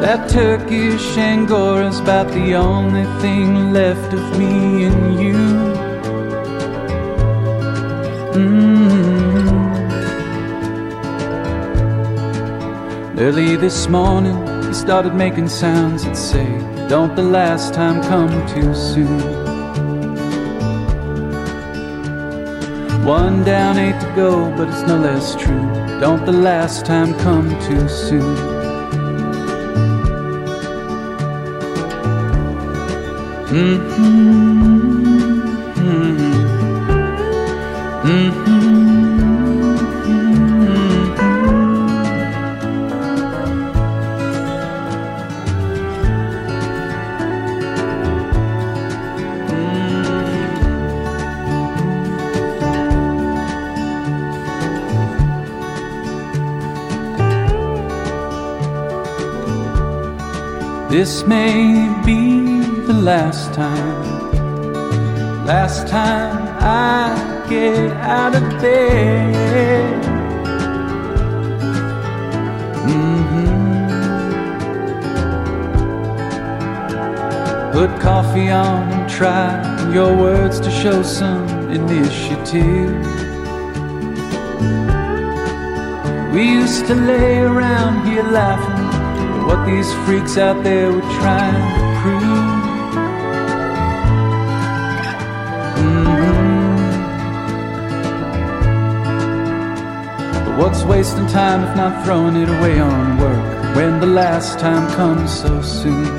That 0.00 0.30
Turkish 0.30 1.16
Angora's 1.16 1.98
about 1.98 2.28
the 2.28 2.54
only 2.54 3.04
thing 3.20 3.72
left 3.72 4.12
of 4.12 4.38
me 4.38 4.84
and 4.84 5.20
you. 5.20 5.34
Mm. 8.38 8.78
Early 13.18 13.56
this 13.56 13.88
morning, 13.88 14.57
started 14.78 15.12
making 15.12 15.48
sounds 15.48 16.04
that 16.04 16.16
say, 16.16 16.46
Don't 16.88 17.16
the 17.16 17.22
last 17.22 17.74
time 17.74 18.00
come 18.02 18.30
too 18.46 18.72
soon. 18.74 19.18
One 23.04 23.42
down, 23.42 23.76
eight 23.76 24.00
to 24.00 24.12
go, 24.14 24.54
but 24.56 24.68
it's 24.68 24.82
no 24.82 24.96
less 24.96 25.34
true. 25.34 25.66
Don't 26.00 26.24
the 26.24 26.32
last 26.32 26.86
time 26.86 27.12
come 27.18 27.48
too 27.60 27.88
soon. 27.88 28.36
Mm-hmm. 33.48 34.77
This 60.98 61.22
may 61.24 61.86
be 62.04 62.60
the 62.88 62.92
last 62.92 63.54
time, 63.54 64.34
last 65.46 65.86
time 65.86 66.56
I 66.58 67.46
get 67.48 67.92
out 67.98 68.34
of 68.34 68.42
bed. 68.60 70.02
Mm-hmm. 72.90 73.38
Put 77.70 77.90
coffee 78.00 78.50
on 78.50 78.90
and 78.90 79.08
try 79.08 79.92
your 79.94 80.12
words 80.16 80.58
to 80.58 80.70
show 80.72 81.04
some 81.04 81.70
initiative. 81.70 82.90
We 86.34 86.42
used 86.42 86.86
to 86.88 86.96
lay 86.96 87.38
around 87.38 88.04
here 88.08 88.24
laughing 88.24 88.77
what 89.48 89.64
these 89.64 89.90
freaks 90.04 90.36
out 90.36 90.62
there 90.62 90.92
were 90.92 91.08
trying 91.20 91.68
to 91.74 91.82
prove. 92.00 92.48
Mhm. 95.80 96.44
But 100.44 100.54
what's 100.60 100.82
wasting 100.84 101.28
time 101.28 101.60
if 101.66 101.74
not 101.80 102.04
throwing 102.04 102.36
it 102.36 102.50
away 102.56 102.78
on 102.78 103.16
work 103.16 103.44
when 103.74 104.00
the 104.00 104.10
last 104.22 104.58
time 104.58 104.86
comes 105.00 105.30
so 105.42 105.62
soon? 105.62 106.10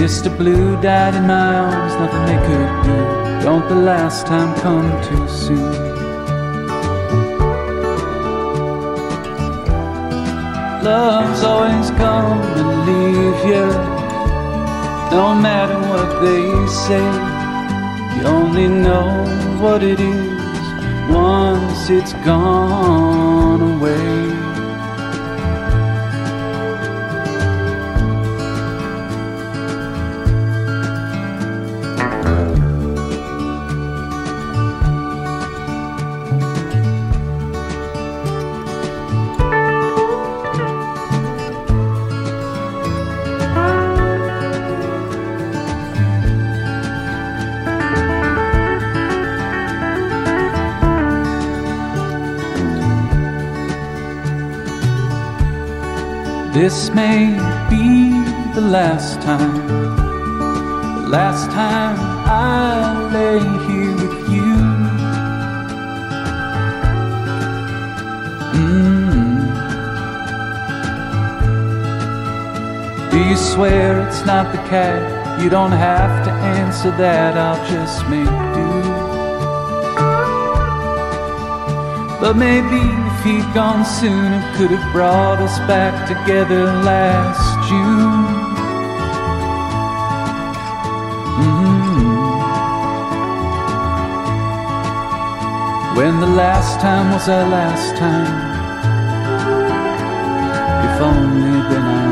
Mr. 0.00 0.28
Blue 0.40 0.80
died 0.80 1.14
in 1.16 1.26
my 1.26 1.48
arms, 1.66 1.92
nothing 2.02 2.24
they 2.30 2.40
could 2.48 2.72
do. 2.88 2.98
Don't 3.46 3.66
the 3.68 3.80
last 3.92 4.26
time 4.28 4.50
come 4.62 4.88
too 5.08 5.26
soon? 5.26 6.07
Love's 10.88 11.42
always 11.44 11.90
come 12.02 12.40
and 12.60 12.70
leave 12.88 13.40
you. 13.52 13.66
No 15.16 15.34
matter 15.34 15.78
what 15.90 16.10
they 16.24 16.46
say, 16.86 17.06
you 18.16 18.22
only 18.26 18.68
know 18.68 19.10
what 19.60 19.82
it 19.82 20.00
is 20.00 20.64
once 21.10 21.90
it's 21.90 22.14
gone 22.24 23.60
away. 23.72 24.27
This 56.68 56.90
may 56.90 57.28
be 57.70 58.10
the 58.52 58.60
last 58.60 59.22
time, 59.22 59.66
the 61.02 61.08
last 61.08 61.50
time 61.50 61.96
I 62.28 63.08
lay 63.10 63.40
here 63.66 63.94
with 63.96 64.28
you. 64.28 64.52
Mm. 68.52 69.50
Do 73.12 73.18
you 73.18 73.36
swear 73.38 74.06
it's 74.06 74.26
not 74.26 74.52
the 74.52 74.58
cat? 74.68 75.40
You 75.42 75.48
don't 75.48 75.72
have 75.72 76.22
to 76.26 76.30
answer 76.30 76.90
that, 76.98 77.38
I'll 77.38 77.64
just 77.66 78.06
make 78.10 78.28
do. 78.58 78.68
But 82.20 82.36
maybe 82.36 83.07
if 83.18 83.24
he'd 83.24 83.52
gone 83.52 83.84
soon, 83.84 84.32
it 84.32 84.54
could 84.54 84.70
have 84.70 84.92
brought 84.92 85.40
us 85.40 85.58
back 85.66 86.06
together 86.06 86.66
last 86.66 87.68
June. 87.68 88.24
Mm-hmm. 91.42 91.96
When 95.96 96.20
the 96.20 96.28
last 96.28 96.80
time 96.80 97.10
was 97.12 97.28
our 97.28 97.48
last 97.48 97.96
time, 97.96 98.30
if 100.86 101.00
only 101.00 101.60
then 101.70 101.82
I 101.82 102.04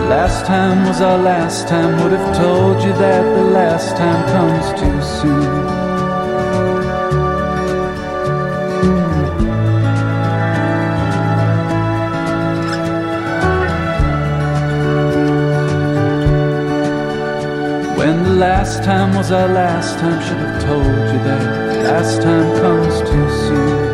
knew. 0.00 0.08
Last 0.08 0.46
time 0.46 0.86
was 0.86 1.02
our 1.02 1.18
last 1.18 1.68
time, 1.68 2.02
would 2.02 2.12
have 2.18 2.34
told 2.34 2.82
you 2.82 2.94
that 2.94 3.22
the 3.36 3.44
last 3.44 3.98
time 3.98 4.24
comes 4.28 4.72
too 4.80 5.02
soon. 5.20 5.75
last 18.36 18.84
time 18.84 19.14
was 19.14 19.32
our 19.32 19.48
last 19.48 19.98
time. 19.98 20.20
Should 20.22 20.36
have 20.36 20.62
told 20.62 20.84
you 20.84 21.18
that. 21.24 21.84
Last 21.84 22.22
time 22.22 22.60
comes 22.60 23.00
too 23.00 23.30
soon. 23.46 23.85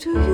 do 0.00 0.12
you? 0.12 0.29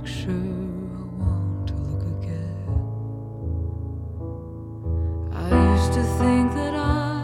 Picture. 0.00 0.30
I 0.30 1.02
want 1.18 1.68
to 1.68 1.74
look 1.74 2.02
again. 2.16 2.68
I 5.32 5.48
used 5.74 5.92
to 5.92 6.02
think 6.18 6.54
that 6.54 6.74
I 6.74 7.22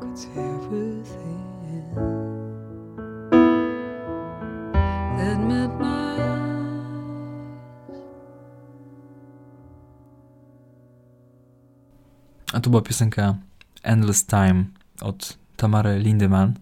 could 0.00 0.18
see 0.18 0.30
everything 0.30 1.42
that 5.18 5.38
met 5.38 5.80
my. 5.80 6.02
A 12.52 12.60
tu 12.60 12.70
była 12.70 12.82
piosenka 12.82 13.34
Endless 13.82 14.26
Time 14.26 14.64
od 15.00 15.38
Tamary 15.56 15.98
Lindemann, 15.98 16.58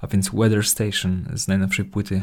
a 0.00 0.06
więc 0.06 0.30
Weather 0.30 0.66
Station 0.66 1.24
z 1.34 1.48
najnowszej 1.48 1.84
płyty 1.84 2.22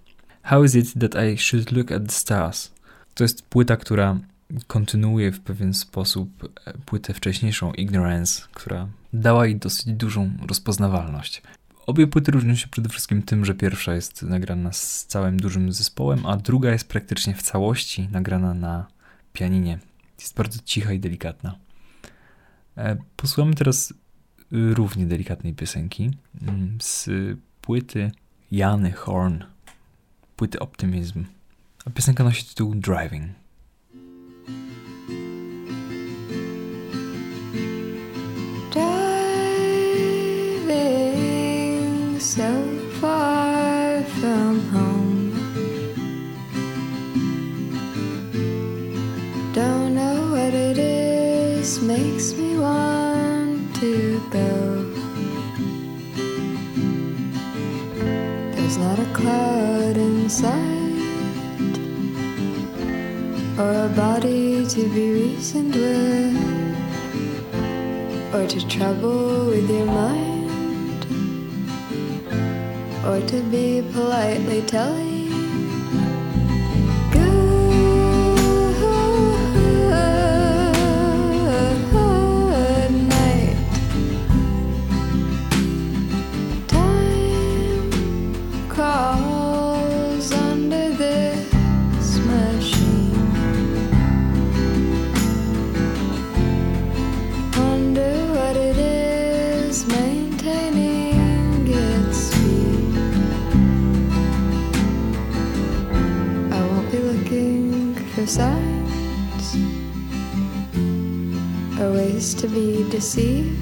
How 0.50 0.64
is 0.64 0.76
it 0.76 1.00
that 1.00 1.16
I 1.16 1.38
should 1.38 1.72
look 1.72 1.92
at 1.92 2.06
the 2.06 2.12
stars? 2.12 2.72
To 3.14 3.24
jest 3.24 3.42
płyta, 3.42 3.78
która 3.78 4.20
kontynuuje 4.68 5.32
w 5.32 5.40
pewien 5.40 5.74
sposób 5.74 6.30
e, 6.66 6.74
płytę 6.86 7.14
wcześniejszą 7.14 7.74
Ignorance, 7.74 8.42
która 8.54 8.88
dała 9.14 9.46
jej 9.46 9.56
dosyć 9.56 9.86
dużą 9.86 10.32
rozpoznawalność. 10.48 11.42
Obie 11.86 12.08
płyty 12.08 12.32
różnią 12.32 12.56
się 12.56 12.68
przede 12.68 12.90
wszystkim 12.90 13.22
tym, 13.22 13.46
że 13.46 13.54
pierwsza 13.54 13.94
jest 13.94 14.24
nagrana 14.24 14.72
z 14.72 15.06
całym 15.06 15.38
dużym 15.38 15.72
zespołem, 15.74 16.26
a 16.26 16.38
druga 16.38 16.72
jest 16.72 16.88
praktycznie 16.88 17.34
w 17.34 17.42
całości 17.42 18.08
nagrana 18.12 18.54
na 18.54 18.88
pianinie. 19.34 19.80
Jest 20.20 20.36
bardzo 20.36 20.60
cicha 20.66 20.94
i 20.94 21.00
delikatna. 21.00 21.56
E, 22.78 22.98
Posłuchamy 23.16 23.56
teraz 23.56 23.92
y, 23.92 23.96
równie 24.74 25.06
delikatnej 25.06 25.54
piosenki 25.54 26.12
mm, 26.42 26.78
z 26.82 27.10
płyty 27.62 28.12
Jany 28.52 28.92
Horn, 28.92 29.44
płyty 30.40 30.60
Optimism. 30.60 31.26
A 31.86 31.90
piosenka 31.90 32.24
nosi 32.24 32.46
tytuł 32.46 32.76
Driving. 32.76 33.24
Driving 38.72 39.02
so 42.22 42.54
far 43.02 44.04
from 44.04 44.62
home. 44.74 45.32
Don't 49.54 49.94
know 49.96 50.32
what 50.32 50.54
it 50.54 50.78
is, 50.78 51.82
makes 51.82 52.34
me 52.38 52.60
want 52.60 53.76
to 53.80 54.22
go. 54.32 54.86
There's 58.56 58.78
not 58.78 59.00
a 59.00 59.06
cloud 59.14 59.59
in 60.30 60.36
sight, 60.36 61.78
or 63.60 63.72
a 63.86 63.90
body 63.96 64.66
to 64.68 64.88
be 64.94 65.12
reasoned 65.12 65.74
with 65.74 66.38
or 68.34 68.46
to 68.48 68.68
trouble 68.68 69.48
with 69.48 69.70
your 69.70 69.86
mind, 69.86 71.06
or 73.08 73.20
to 73.28 73.42
be 73.50 73.82
politely 73.92 74.62
telling. 74.62 75.09
To 112.20 112.50
be 112.50 112.84
deceived. 112.90 113.59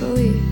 Believe. 0.00 0.42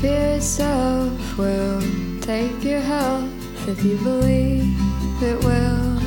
Fear 0.00 0.36
itself 0.36 1.38
will 1.38 1.82
take 2.20 2.62
your 2.62 2.80
health 2.80 3.30
if 3.68 3.84
you 3.84 3.96
believe 3.98 4.76
it 5.22 5.44
will. 5.44 5.98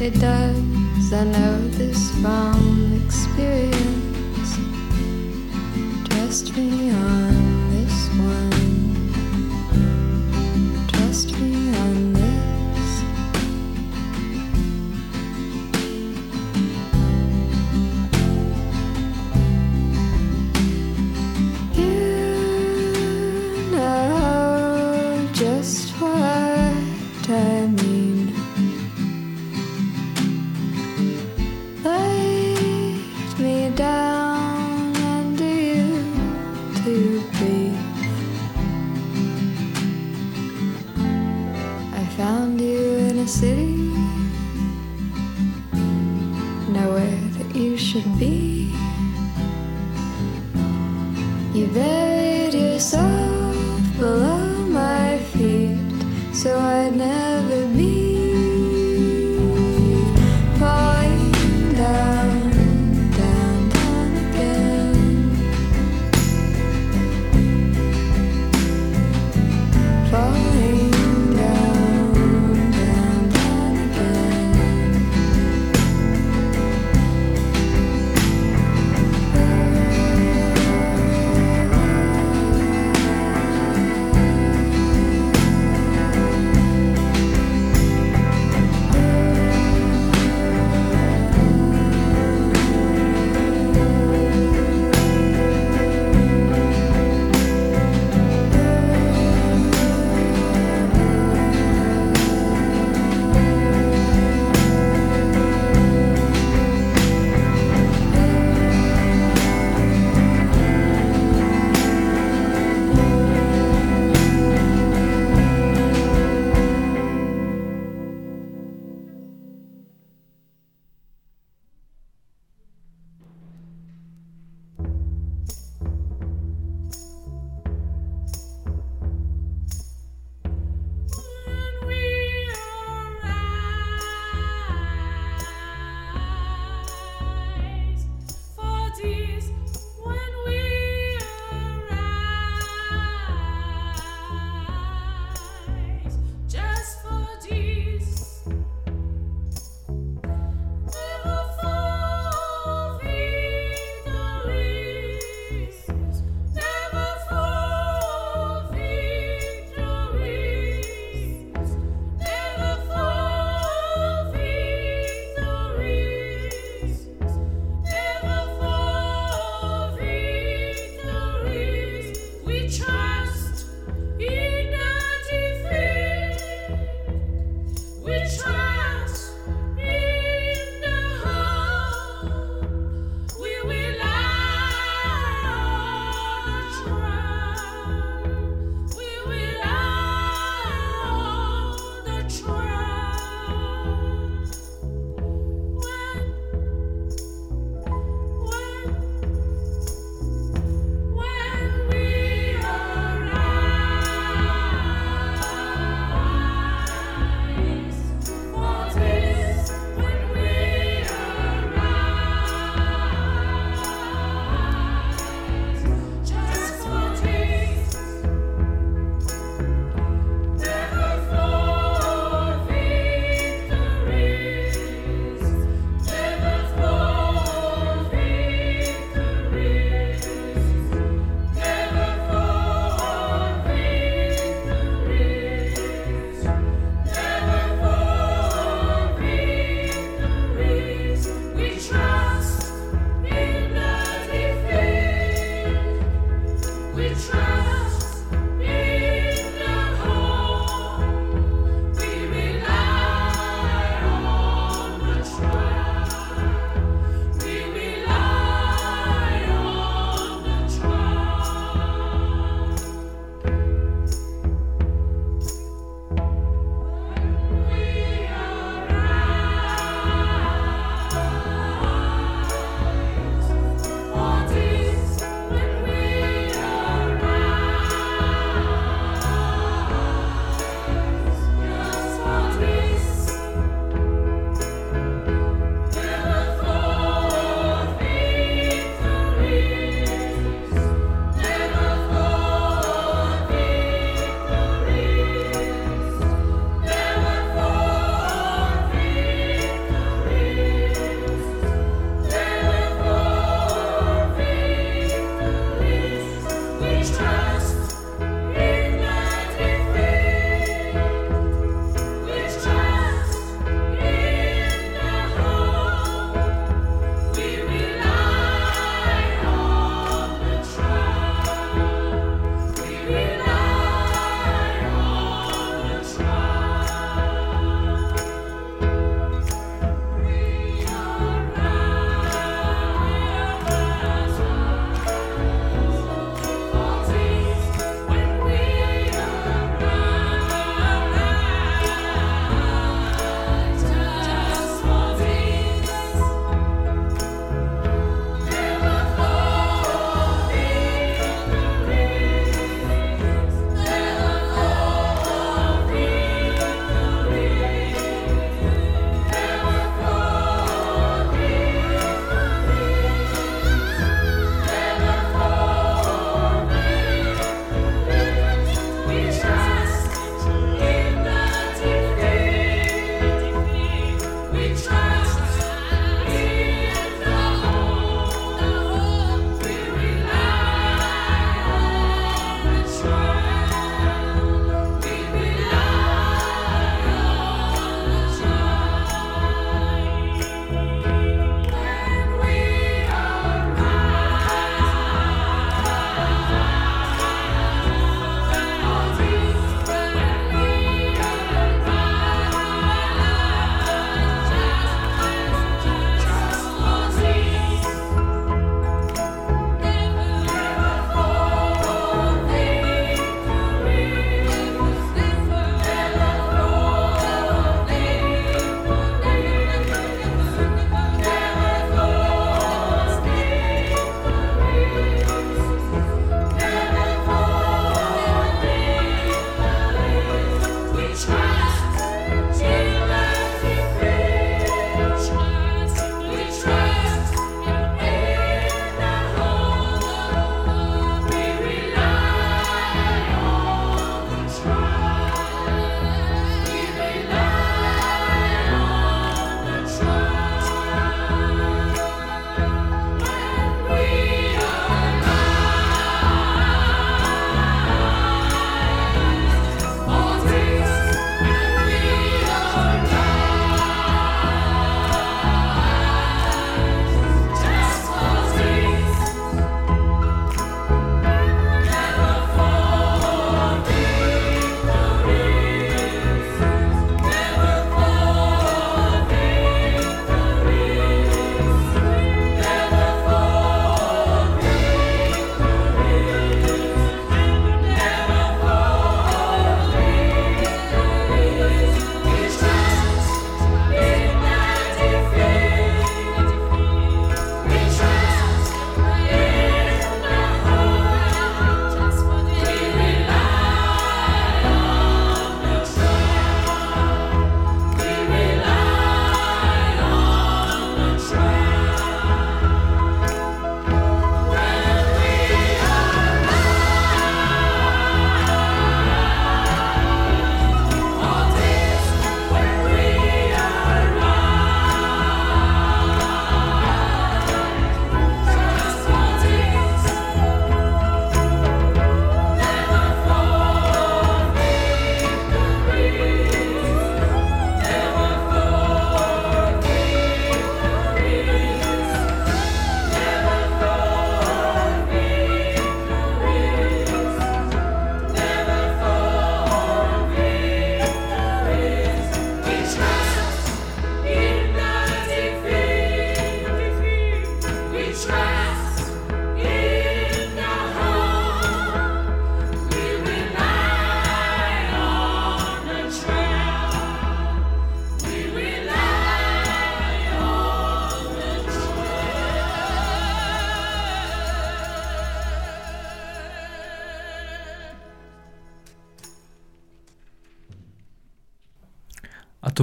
It 0.00 0.14
does. 0.20 1.12
I 1.12 1.24
know 1.24 1.58
this 1.70 2.10
from 2.22 3.02
experience. 3.04 3.79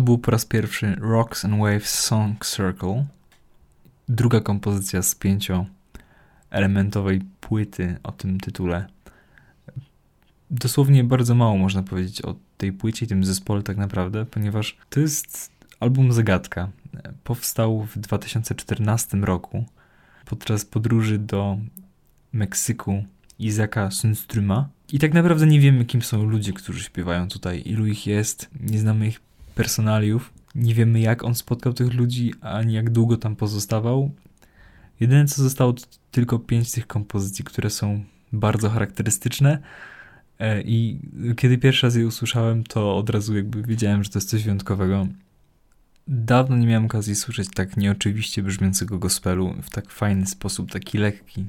Był 0.07 0.17
po 0.17 0.31
raz 0.31 0.45
pierwszy 0.45 0.95
Rocks 0.95 1.45
and 1.45 1.59
Waves 1.59 1.89
Song 1.89 2.45
Circle. 2.45 3.05
Druga 4.09 4.41
kompozycja 4.41 5.01
z 5.01 5.15
pięcioelementowej 5.15 7.21
płyty 7.41 7.97
o 8.03 8.11
tym 8.11 8.39
tytule. 8.39 8.87
Dosłownie 10.51 11.03
bardzo 11.03 11.35
mało 11.35 11.57
można 11.57 11.83
powiedzieć 11.83 12.21
o 12.21 12.35
tej 12.57 12.73
płycie 12.73 13.05
i 13.05 13.09
tym 13.09 13.25
zespole 13.25 13.63
tak 13.63 13.77
naprawdę, 13.77 14.25
ponieważ 14.25 14.77
to 14.89 14.99
jest 14.99 15.51
album 15.79 16.11
zagadka. 16.11 16.69
Powstał 17.23 17.83
w 17.83 17.97
2014 17.97 19.17
roku 19.17 19.65
podczas 20.25 20.65
podróży 20.65 21.17
do 21.17 21.57
Meksyku 22.33 23.03
Izaka 23.39 23.91
Sunstruma. 23.91 24.69
I 24.91 24.99
tak 24.99 25.13
naprawdę 25.13 25.47
nie 25.47 25.59
wiemy, 25.59 25.85
kim 25.85 26.01
są 26.01 26.23
ludzie, 26.23 26.53
którzy 26.53 26.83
śpiewają 26.83 27.27
tutaj, 27.27 27.61
ilu 27.65 27.87
ich 27.87 28.07
jest, 28.07 28.49
nie 28.59 28.79
znamy 28.79 29.07
ich 29.07 29.26
personaliów, 29.57 30.33
nie 30.55 30.73
wiemy, 30.73 30.99
jak 30.99 31.23
on 31.23 31.35
spotkał 31.35 31.73
tych 31.73 31.93
ludzi, 31.93 32.33
ani 32.41 32.73
jak 32.73 32.89
długo 32.89 33.17
tam 33.17 33.35
pozostawał. 33.35 34.11
Jedyne, 34.99 35.25
co 35.25 35.43
zostało, 35.43 35.73
to 35.73 35.85
tylko 36.11 36.39
pięć 36.39 36.71
tych 36.71 36.87
kompozycji, 36.87 37.45
które 37.45 37.69
są 37.69 38.03
bardzo 38.33 38.69
charakterystyczne. 38.69 39.59
E, 40.39 40.61
I 40.61 40.99
kiedy 41.37 41.57
pierwszy 41.57 41.87
raz 41.87 41.95
je 41.95 42.07
usłyszałem, 42.07 42.63
to 42.63 42.97
od 42.97 43.09
razu 43.09 43.35
jakby 43.35 43.63
wiedziałem, 43.63 44.03
że 44.03 44.09
to 44.09 44.19
jest 44.19 44.29
coś 44.29 44.43
wyjątkowego. 44.43 45.07
Dawno 46.07 46.57
nie 46.57 46.67
miałem 46.67 46.85
okazji 46.85 47.15
słyszeć 47.15 47.47
tak 47.55 47.77
nieoczywiście 47.77 48.43
brzmiącego 48.43 48.99
gospelu 48.99 49.53
w 49.61 49.69
tak 49.69 49.91
fajny 49.91 50.25
sposób, 50.25 50.71
taki 50.71 50.97
lekki, 50.97 51.45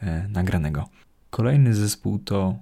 e, 0.00 0.28
nagranego. 0.28 0.88
Kolejny 1.30 1.74
zespół 1.74 2.18
to 2.18 2.58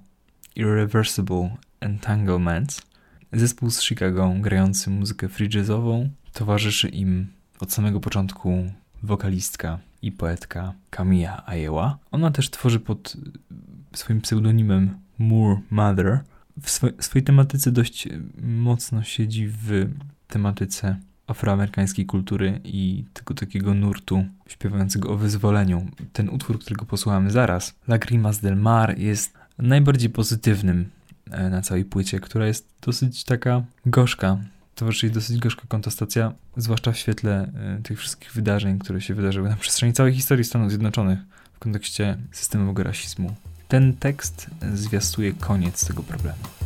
Irreversible 0.55 1.57
Entanglements. 1.79 2.90
Zespół 3.33 3.69
z 3.69 3.81
Chicago 3.81 4.33
grający 4.39 4.89
muzykę 4.89 5.29
free 5.29 5.49
jazzową. 5.57 6.09
Towarzyszy 6.33 6.89
im 6.89 7.27
od 7.59 7.73
samego 7.73 7.99
początku 7.99 8.71
wokalistka 9.03 9.79
i 10.01 10.11
poetka 10.11 10.73
Camilla 10.89 11.43
Ajeła. 11.45 11.97
Ona 12.11 12.31
też 12.31 12.49
tworzy 12.49 12.79
pod 12.79 13.17
swoim 13.93 14.21
pseudonimem 14.21 14.97
Moore 15.17 15.61
Mother. 15.69 16.19
W 16.61 16.69
swo- 16.69 17.01
swojej 17.01 17.23
tematyce 17.23 17.71
dość 17.71 18.09
mocno 18.41 19.03
siedzi 19.03 19.47
w 19.47 19.89
tematyce 20.27 20.95
afroamerykańskiej 21.27 22.05
kultury 22.05 22.59
i 22.63 23.05
tego 23.13 23.33
takiego 23.33 23.73
nurtu 23.73 24.25
śpiewającego 24.47 25.09
o 25.09 25.17
wyzwoleniu. 25.17 25.87
Ten 26.13 26.29
utwór, 26.29 26.59
którego 26.59 26.85
posłuchamy 26.85 27.31
zaraz, 27.31 27.73
Lagrimas 27.87 28.39
del 28.39 28.57
Mar, 28.57 28.99
jest 28.99 29.33
najbardziej 29.57 30.09
pozytywnym 30.09 30.89
na 31.49 31.61
całej 31.61 31.85
płycie, 31.85 32.19
która 32.19 32.47
jest 32.47 32.67
dosyć 32.81 33.23
taka 33.23 33.63
gorzka. 33.85 34.37
Towarzyszy 34.75 35.09
dosyć 35.09 35.39
gorzka 35.39 35.61
kontestacja, 35.67 36.33
zwłaszcza 36.57 36.91
w 36.91 36.97
świetle 36.97 37.51
e, 37.55 37.81
tych 37.83 37.99
wszystkich 37.99 38.33
wydarzeń, 38.33 38.79
które 38.79 39.01
się 39.01 39.13
wydarzyły 39.13 39.49
na 39.49 39.55
przestrzeni 39.55 39.93
całej 39.93 40.13
historii 40.13 40.43
Stanów 40.43 40.69
Zjednoczonych 40.69 41.19
w 41.53 41.59
kontekście 41.59 42.17
systemowego 42.31 42.83
rasizmu. 42.83 43.35
Ten 43.67 43.93
tekst 43.93 44.47
zwiastuje 44.73 45.33
koniec 45.33 45.87
tego 45.87 46.03
problemu. 46.03 46.60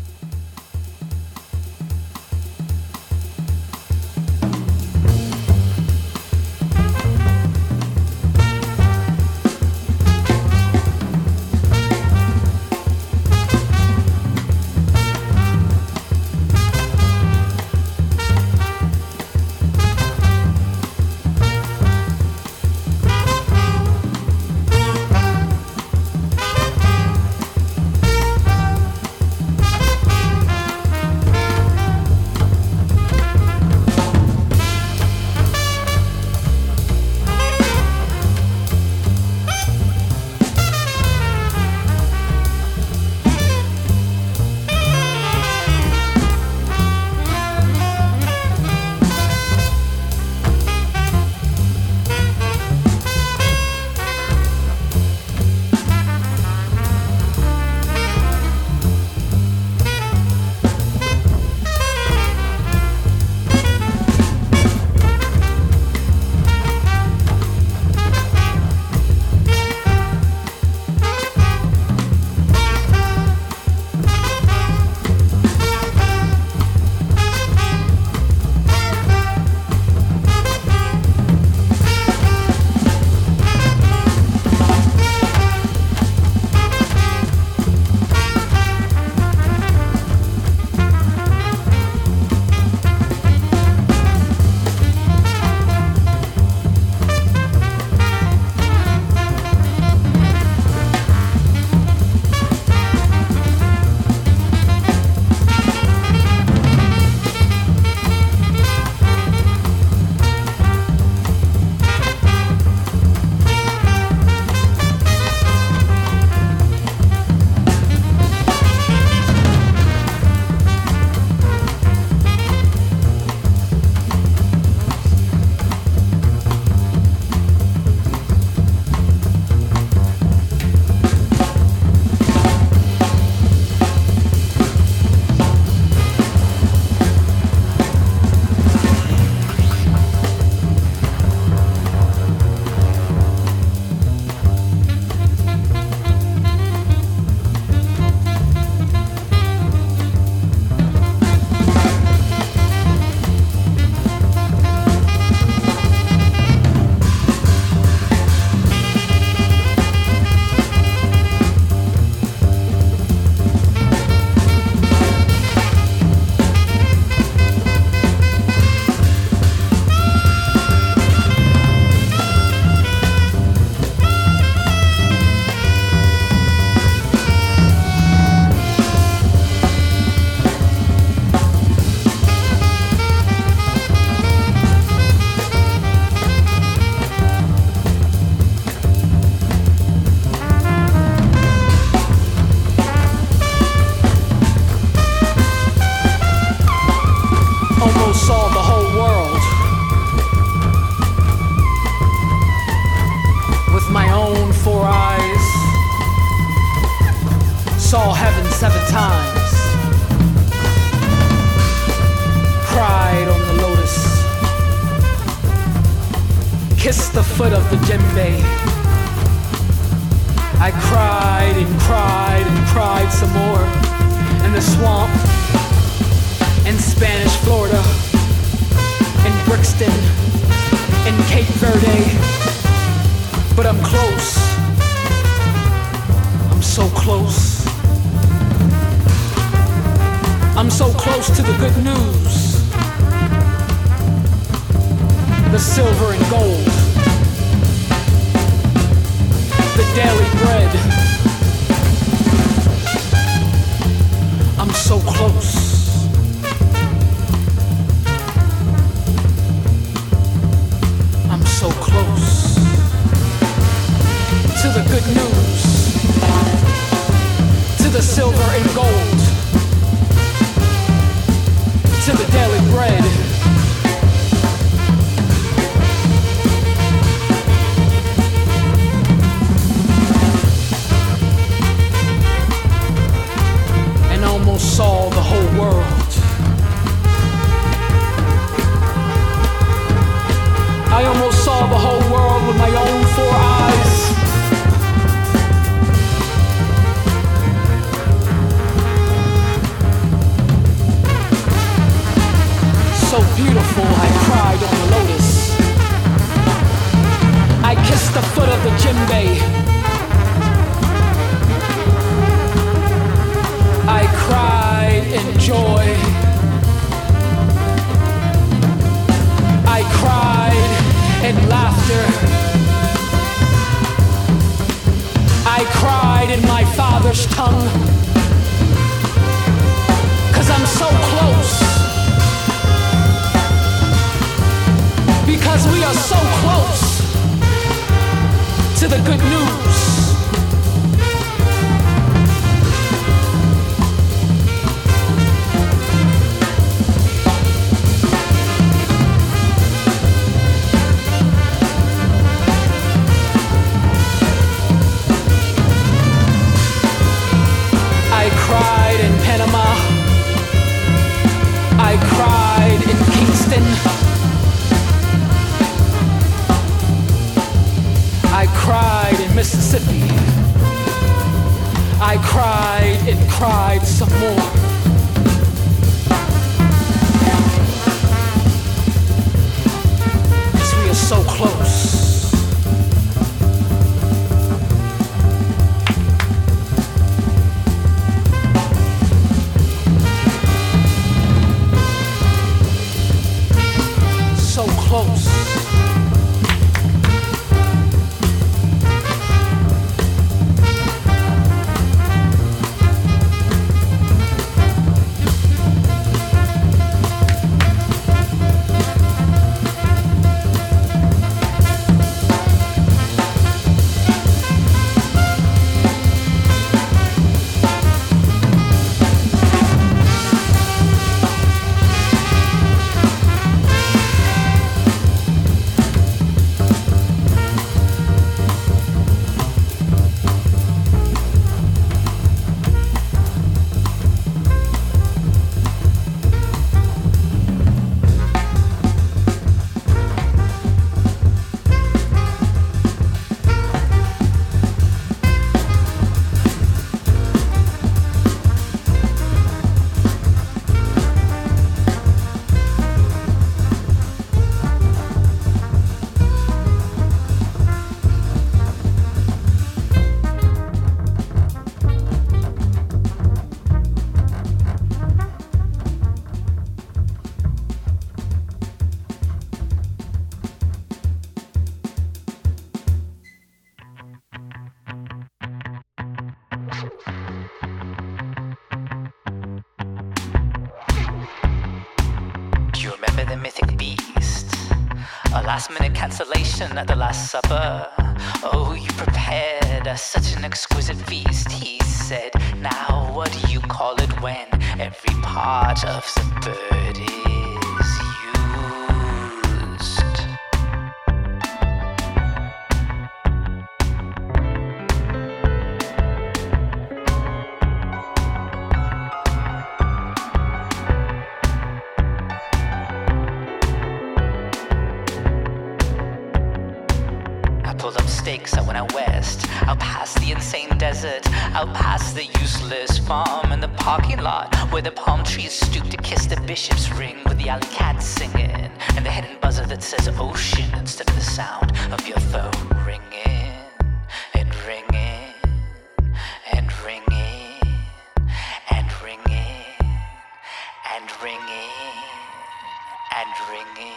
And 543.25 543.49
ringing 543.49 543.93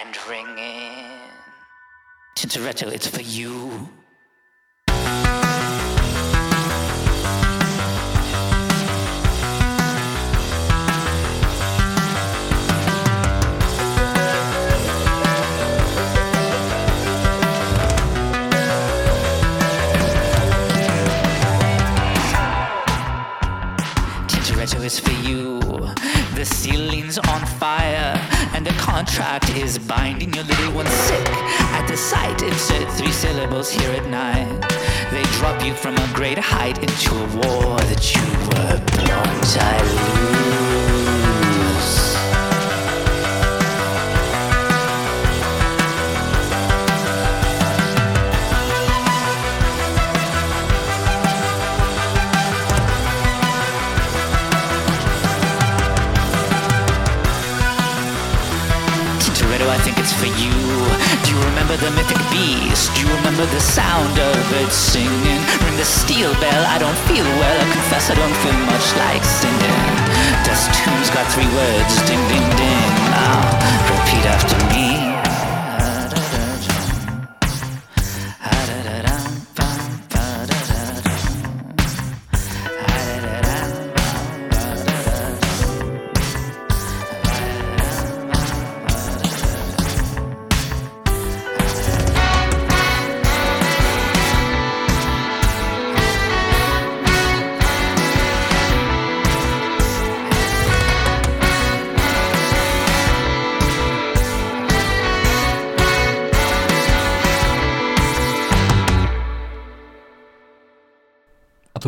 and 0.00 0.16
ringing. 0.28 1.20
Tintoretto, 2.36 2.92
it's 2.92 3.06
for 3.06 3.22
you. 3.22 3.88
Ceiling's 26.66 27.16
on 27.18 27.46
fire, 27.46 28.14
and 28.54 28.66
the 28.66 28.72
contract 28.72 29.48
is 29.50 29.78
binding 29.78 30.34
your 30.34 30.42
little 30.44 30.72
one 30.72 30.86
sick. 30.86 31.28
At 31.78 31.86
the 31.86 31.96
sight, 31.96 32.42
insert 32.42 32.90
three 32.98 33.12
syllables 33.12 33.70
here 33.70 33.92
at 33.92 34.06
night. 34.08 34.60
They 35.12 35.22
drop 35.38 35.64
you 35.64 35.74
from 35.74 35.94
a 35.96 36.08
great 36.12 36.38
height 36.38 36.78
into 36.78 37.14
a 37.14 37.26
war 37.36 37.78
that 37.90 38.04
you 38.14 38.26
were 38.48 38.78
born 38.98 39.36
to 39.54 39.66
lose. 39.94 40.95
Remember 61.66 61.84
the 61.84 61.96
mythic 61.96 62.22
beast? 62.30 62.94
Do 62.94 63.00
you 63.02 63.08
remember 63.16 63.44
the 63.46 63.58
sound 63.58 64.18
of 64.18 64.38
it 64.62 64.70
singing? 64.70 65.42
Ring 65.64 65.76
the 65.76 65.84
steel 65.84 66.32
bell, 66.34 66.62
I 66.64 66.78
don't 66.78 66.98
feel 67.10 67.24
well. 67.24 67.56
I 67.58 67.66
confess 67.72 68.08
I 68.08 68.14
don't 68.14 68.36
feel 68.38 68.54
much 68.70 68.86
like 69.02 69.24
singing. 69.24 69.82
Dust 70.46 70.70
tune's 70.78 71.10
got 71.10 71.26
three 71.32 71.50
words, 71.58 71.98
ding 72.06 72.22
ding 72.30 72.46
ding. 72.54 72.92
Now 73.10 73.42
repeat 73.90 74.26
after 74.30 74.58
me. 74.70 74.95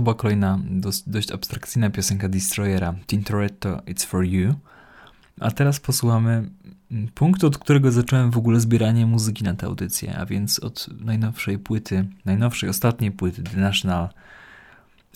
Była 0.09 0.17
kolejna 0.17 0.59
dość, 0.65 1.03
dość 1.07 1.33
abstrakcyjna 1.33 1.91
piosenka 1.91 2.29
Destroyera, 2.29 2.95
Tintoretto 3.07 3.77
It's 3.77 4.07
For 4.07 4.25
You. 4.25 4.55
A 5.41 5.51
teraz 5.51 5.81
posłuchamy 5.81 6.51
punktu, 7.15 7.47
od 7.47 7.59
którego 7.59 7.93
zacząłem 7.93 8.31
w 8.31 8.37
ogóle 8.39 8.61
zbieranie 8.61 9.07
muzyki 9.07 9.45
na 9.45 9.55
tę 9.55 9.67
audycję, 9.67 10.17
a 10.17 10.27
więc 10.27 10.59
od 10.59 10.89
najnowszej 11.01 11.59
płyty, 11.59 12.07
najnowszej, 12.25 12.69
ostatniej 12.69 13.11
płyty 13.11 13.43
The 13.43 13.61
National 13.61 14.09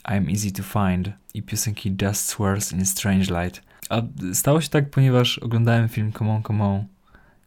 I'm 0.05 0.31
Easy 0.31 0.53
to 0.53 0.63
Find 0.63 1.11
i 1.35 1.43
piosenki 1.43 1.91
Dust 1.91 2.29
Swirls 2.29 2.73
in 2.73 2.87
Strange 2.87 3.43
Light. 3.43 3.63
A 3.91 4.03
stało 4.33 4.61
się 4.61 4.69
tak, 4.69 4.91
ponieważ 4.91 5.39
oglądałem 5.39 5.89
film 5.89 6.13
Come 6.13 6.31
On, 6.31 6.43
Come 6.43 6.65
On, 6.65 6.85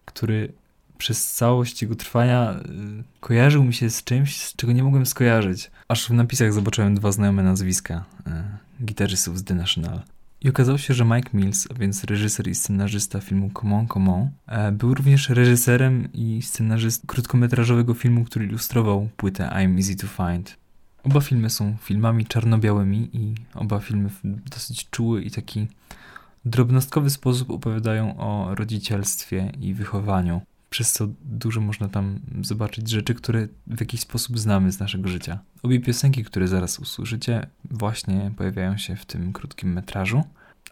który 0.04 0.52
przez 0.98 1.32
całość 1.32 1.82
jego 1.82 1.94
trwania 1.94 2.52
y, 2.52 3.04
kojarzył 3.20 3.64
mi 3.64 3.74
się 3.74 3.90
z 3.90 4.04
czymś, 4.04 4.42
z 4.42 4.56
czego 4.56 4.72
nie 4.72 4.84
mogłem 4.84 5.06
skojarzyć. 5.06 5.70
Aż 5.88 6.08
w 6.08 6.10
napisach 6.10 6.52
zobaczyłem 6.52 6.94
dwa 6.94 7.12
znajome 7.12 7.42
nazwiska 7.42 8.04
y, 8.26 8.84
gitarzystów 8.84 9.38
z 9.38 9.44
The 9.44 9.54
National. 9.54 10.02
I 10.40 10.48
okazało 10.48 10.78
się, 10.78 10.94
że 10.94 11.04
Mike 11.04 11.30
Mills, 11.34 11.68
a 11.70 11.74
więc 11.74 12.04
reżyser 12.04 12.48
i 12.48 12.54
scenarzysta 12.54 13.20
filmu 13.20 13.50
Come 13.60 13.76
On, 13.76 13.88
Come 13.88 14.14
On, 14.14 14.28
e, 14.46 14.72
był 14.72 14.94
również 14.94 15.28
reżyserem 15.28 16.08
i 16.12 16.42
scenarzystą 16.42 17.06
krótkometrażowego 17.06 17.94
filmu, 17.94 18.24
który 18.24 18.44
ilustrował 18.46 19.08
płytę 19.16 19.50
I'm 19.52 19.76
Easy 19.76 19.96
to 19.96 20.06
Find. 20.06 20.56
Oba 21.04 21.20
filmy 21.20 21.50
są 21.50 21.76
filmami 21.82 22.26
czarno-białymi 22.26 23.10
i 23.12 23.34
oba 23.54 23.80
filmy 23.80 24.08
w 24.08 24.48
dosyć 24.50 24.90
czuły 24.90 25.22
i 25.22 25.30
taki 25.30 25.66
drobnostkowy 26.44 27.10
sposób 27.10 27.50
opowiadają 27.50 28.16
o 28.18 28.54
rodzicielstwie 28.54 29.52
i 29.60 29.74
wychowaniu. 29.74 30.40
Przez 30.76 30.92
co 30.92 31.06
dużo 31.24 31.60
można 31.60 31.88
tam 31.88 32.20
zobaczyć 32.42 32.90
rzeczy, 32.90 33.14
które 33.14 33.48
w 33.66 33.80
jakiś 33.80 34.00
sposób 34.00 34.38
znamy 34.38 34.72
z 34.72 34.80
naszego 34.80 35.08
życia. 35.08 35.38
Obie 35.62 35.80
piosenki, 35.80 36.24
które 36.24 36.48
zaraz 36.48 36.78
usłyszycie, 36.78 37.46
właśnie 37.64 38.32
pojawiają 38.36 38.78
się 38.78 38.96
w 38.96 39.06
tym 39.06 39.32
krótkim 39.32 39.72
metrażu. 39.72 40.22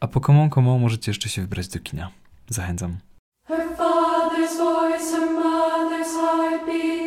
A 0.00 0.08
po 0.08 0.20
komą 0.20 0.50
komą 0.50 0.78
możecie 0.78 1.10
jeszcze 1.10 1.28
się 1.28 1.42
wybrać 1.42 1.68
do 1.68 1.78
kina. 1.78 2.10
Zachęcam. 2.48 2.98
Her 3.48 3.68
father's 3.78 4.58
voice, 4.58 5.16
her 5.16 5.28
mother's 5.28 6.14
heartbeat, 6.20 7.03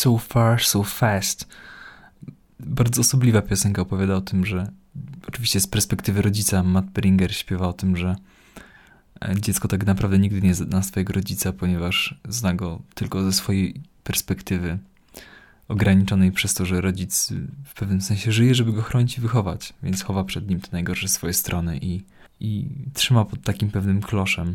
So 0.00 0.18
Far, 0.18 0.62
So 0.62 0.82
Fast. 0.82 1.48
Bardzo 2.60 3.00
osobliwa 3.00 3.42
piosenka 3.42 3.82
opowiada 3.82 4.14
o 4.14 4.20
tym, 4.20 4.46
że 4.46 4.72
oczywiście 5.28 5.60
z 5.60 5.66
perspektywy 5.66 6.22
rodzica 6.22 6.62
Matt 6.62 6.90
Beringer 6.90 7.34
śpiewa 7.34 7.68
o 7.68 7.72
tym, 7.72 7.96
że 7.96 8.16
e, 9.20 9.40
dziecko 9.40 9.68
tak 9.68 9.86
naprawdę 9.86 10.18
nigdy 10.18 10.42
nie 10.42 10.54
zna 10.54 10.82
swojego 10.82 11.12
rodzica, 11.12 11.52
ponieważ 11.52 12.20
zna 12.28 12.54
go 12.54 12.82
tylko 12.94 13.22
ze 13.22 13.32
swojej 13.32 13.80
perspektywy 14.04 14.78
ograniczonej 15.68 16.32
przez 16.32 16.54
to, 16.54 16.66
że 16.66 16.80
rodzic 16.80 17.32
w 17.64 17.74
pewnym 17.74 18.00
sensie 18.00 18.32
żyje, 18.32 18.54
żeby 18.54 18.72
go 18.72 18.82
chronić 18.82 19.18
i 19.18 19.20
wychować, 19.20 19.74
więc 19.82 20.02
chowa 20.02 20.24
przed 20.24 20.48
nim 20.48 20.60
te 20.60 20.68
najgorsze 20.72 21.08
swoje 21.08 21.32
strony 21.32 21.78
i, 21.78 22.02
i 22.40 22.68
trzyma 22.94 23.24
pod 23.24 23.42
takim 23.42 23.70
pewnym 23.70 24.00
kloszem 24.00 24.54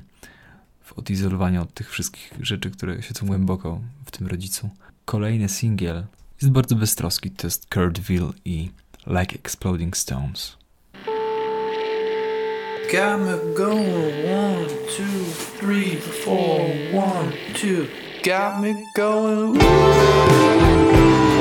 w 0.81 0.93
odizolowaniu 0.93 1.61
od 1.61 1.73
tych 1.73 1.91
wszystkich 1.91 2.33
rzeczy, 2.41 2.71
które 2.71 3.01
siedzą 3.01 3.27
głęboko 3.27 3.81
w 4.05 4.11
tym 4.11 4.27
rodzicu. 4.27 4.69
Kolejny 5.05 5.49
singiel 5.49 6.03
jest 6.41 6.53
bardzo 6.53 6.75
beztroski, 6.75 7.31
to 7.31 7.47
jest 7.47 7.73
Kurtville 7.73 8.31
i 8.45 8.69
Like 9.07 9.35
Exploding 9.35 9.97
Stones. 9.97 10.57
Got 12.91 13.19
me 13.19 13.37
going 13.55 14.29
one, 14.29 14.67
two, 14.97 15.25
three, 15.59 15.95
four, 15.95 16.59
one, 16.93 17.31
two. 17.53 17.87
Got 18.23 18.61
me 18.61 18.75
going. 18.95 19.57
Got 19.57 21.34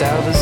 at 0.00 0.37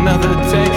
another 0.00 0.34
day. 0.50 0.69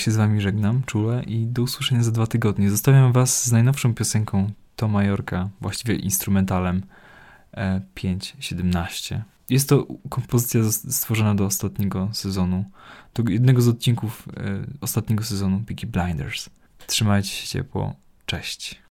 się 0.00 0.10
z 0.10 0.16
wami 0.16 0.40
żegnam 0.40 0.82
czule 0.86 1.22
i 1.22 1.46
do 1.46 1.62
usłyszenia 1.62 2.02
za 2.02 2.10
dwa 2.10 2.26
tygodnie. 2.26 2.70
Zostawiam 2.70 3.12
was 3.12 3.46
z 3.46 3.52
najnowszą 3.52 3.94
piosenką 3.94 4.50
To 4.76 5.02
Jorka, 5.02 5.48
właściwie 5.60 5.96
instrumentalem 5.96 6.82
e, 7.52 7.80
5.17. 7.94 9.20
Jest 9.50 9.68
to 9.68 9.86
kompozycja 10.08 10.60
stworzona 10.72 11.34
do 11.34 11.44
ostatniego 11.44 12.08
sezonu, 12.12 12.64
do 13.14 13.30
jednego 13.30 13.62
z 13.62 13.68
odcinków 13.68 14.28
e, 14.36 14.66
ostatniego 14.80 15.24
sezonu 15.24 15.60
Peaky 15.66 15.86
Blinders. 15.86 16.50
Trzymajcie 16.86 17.28
się 17.28 17.46
ciepło, 17.46 17.94
cześć. 18.26 18.82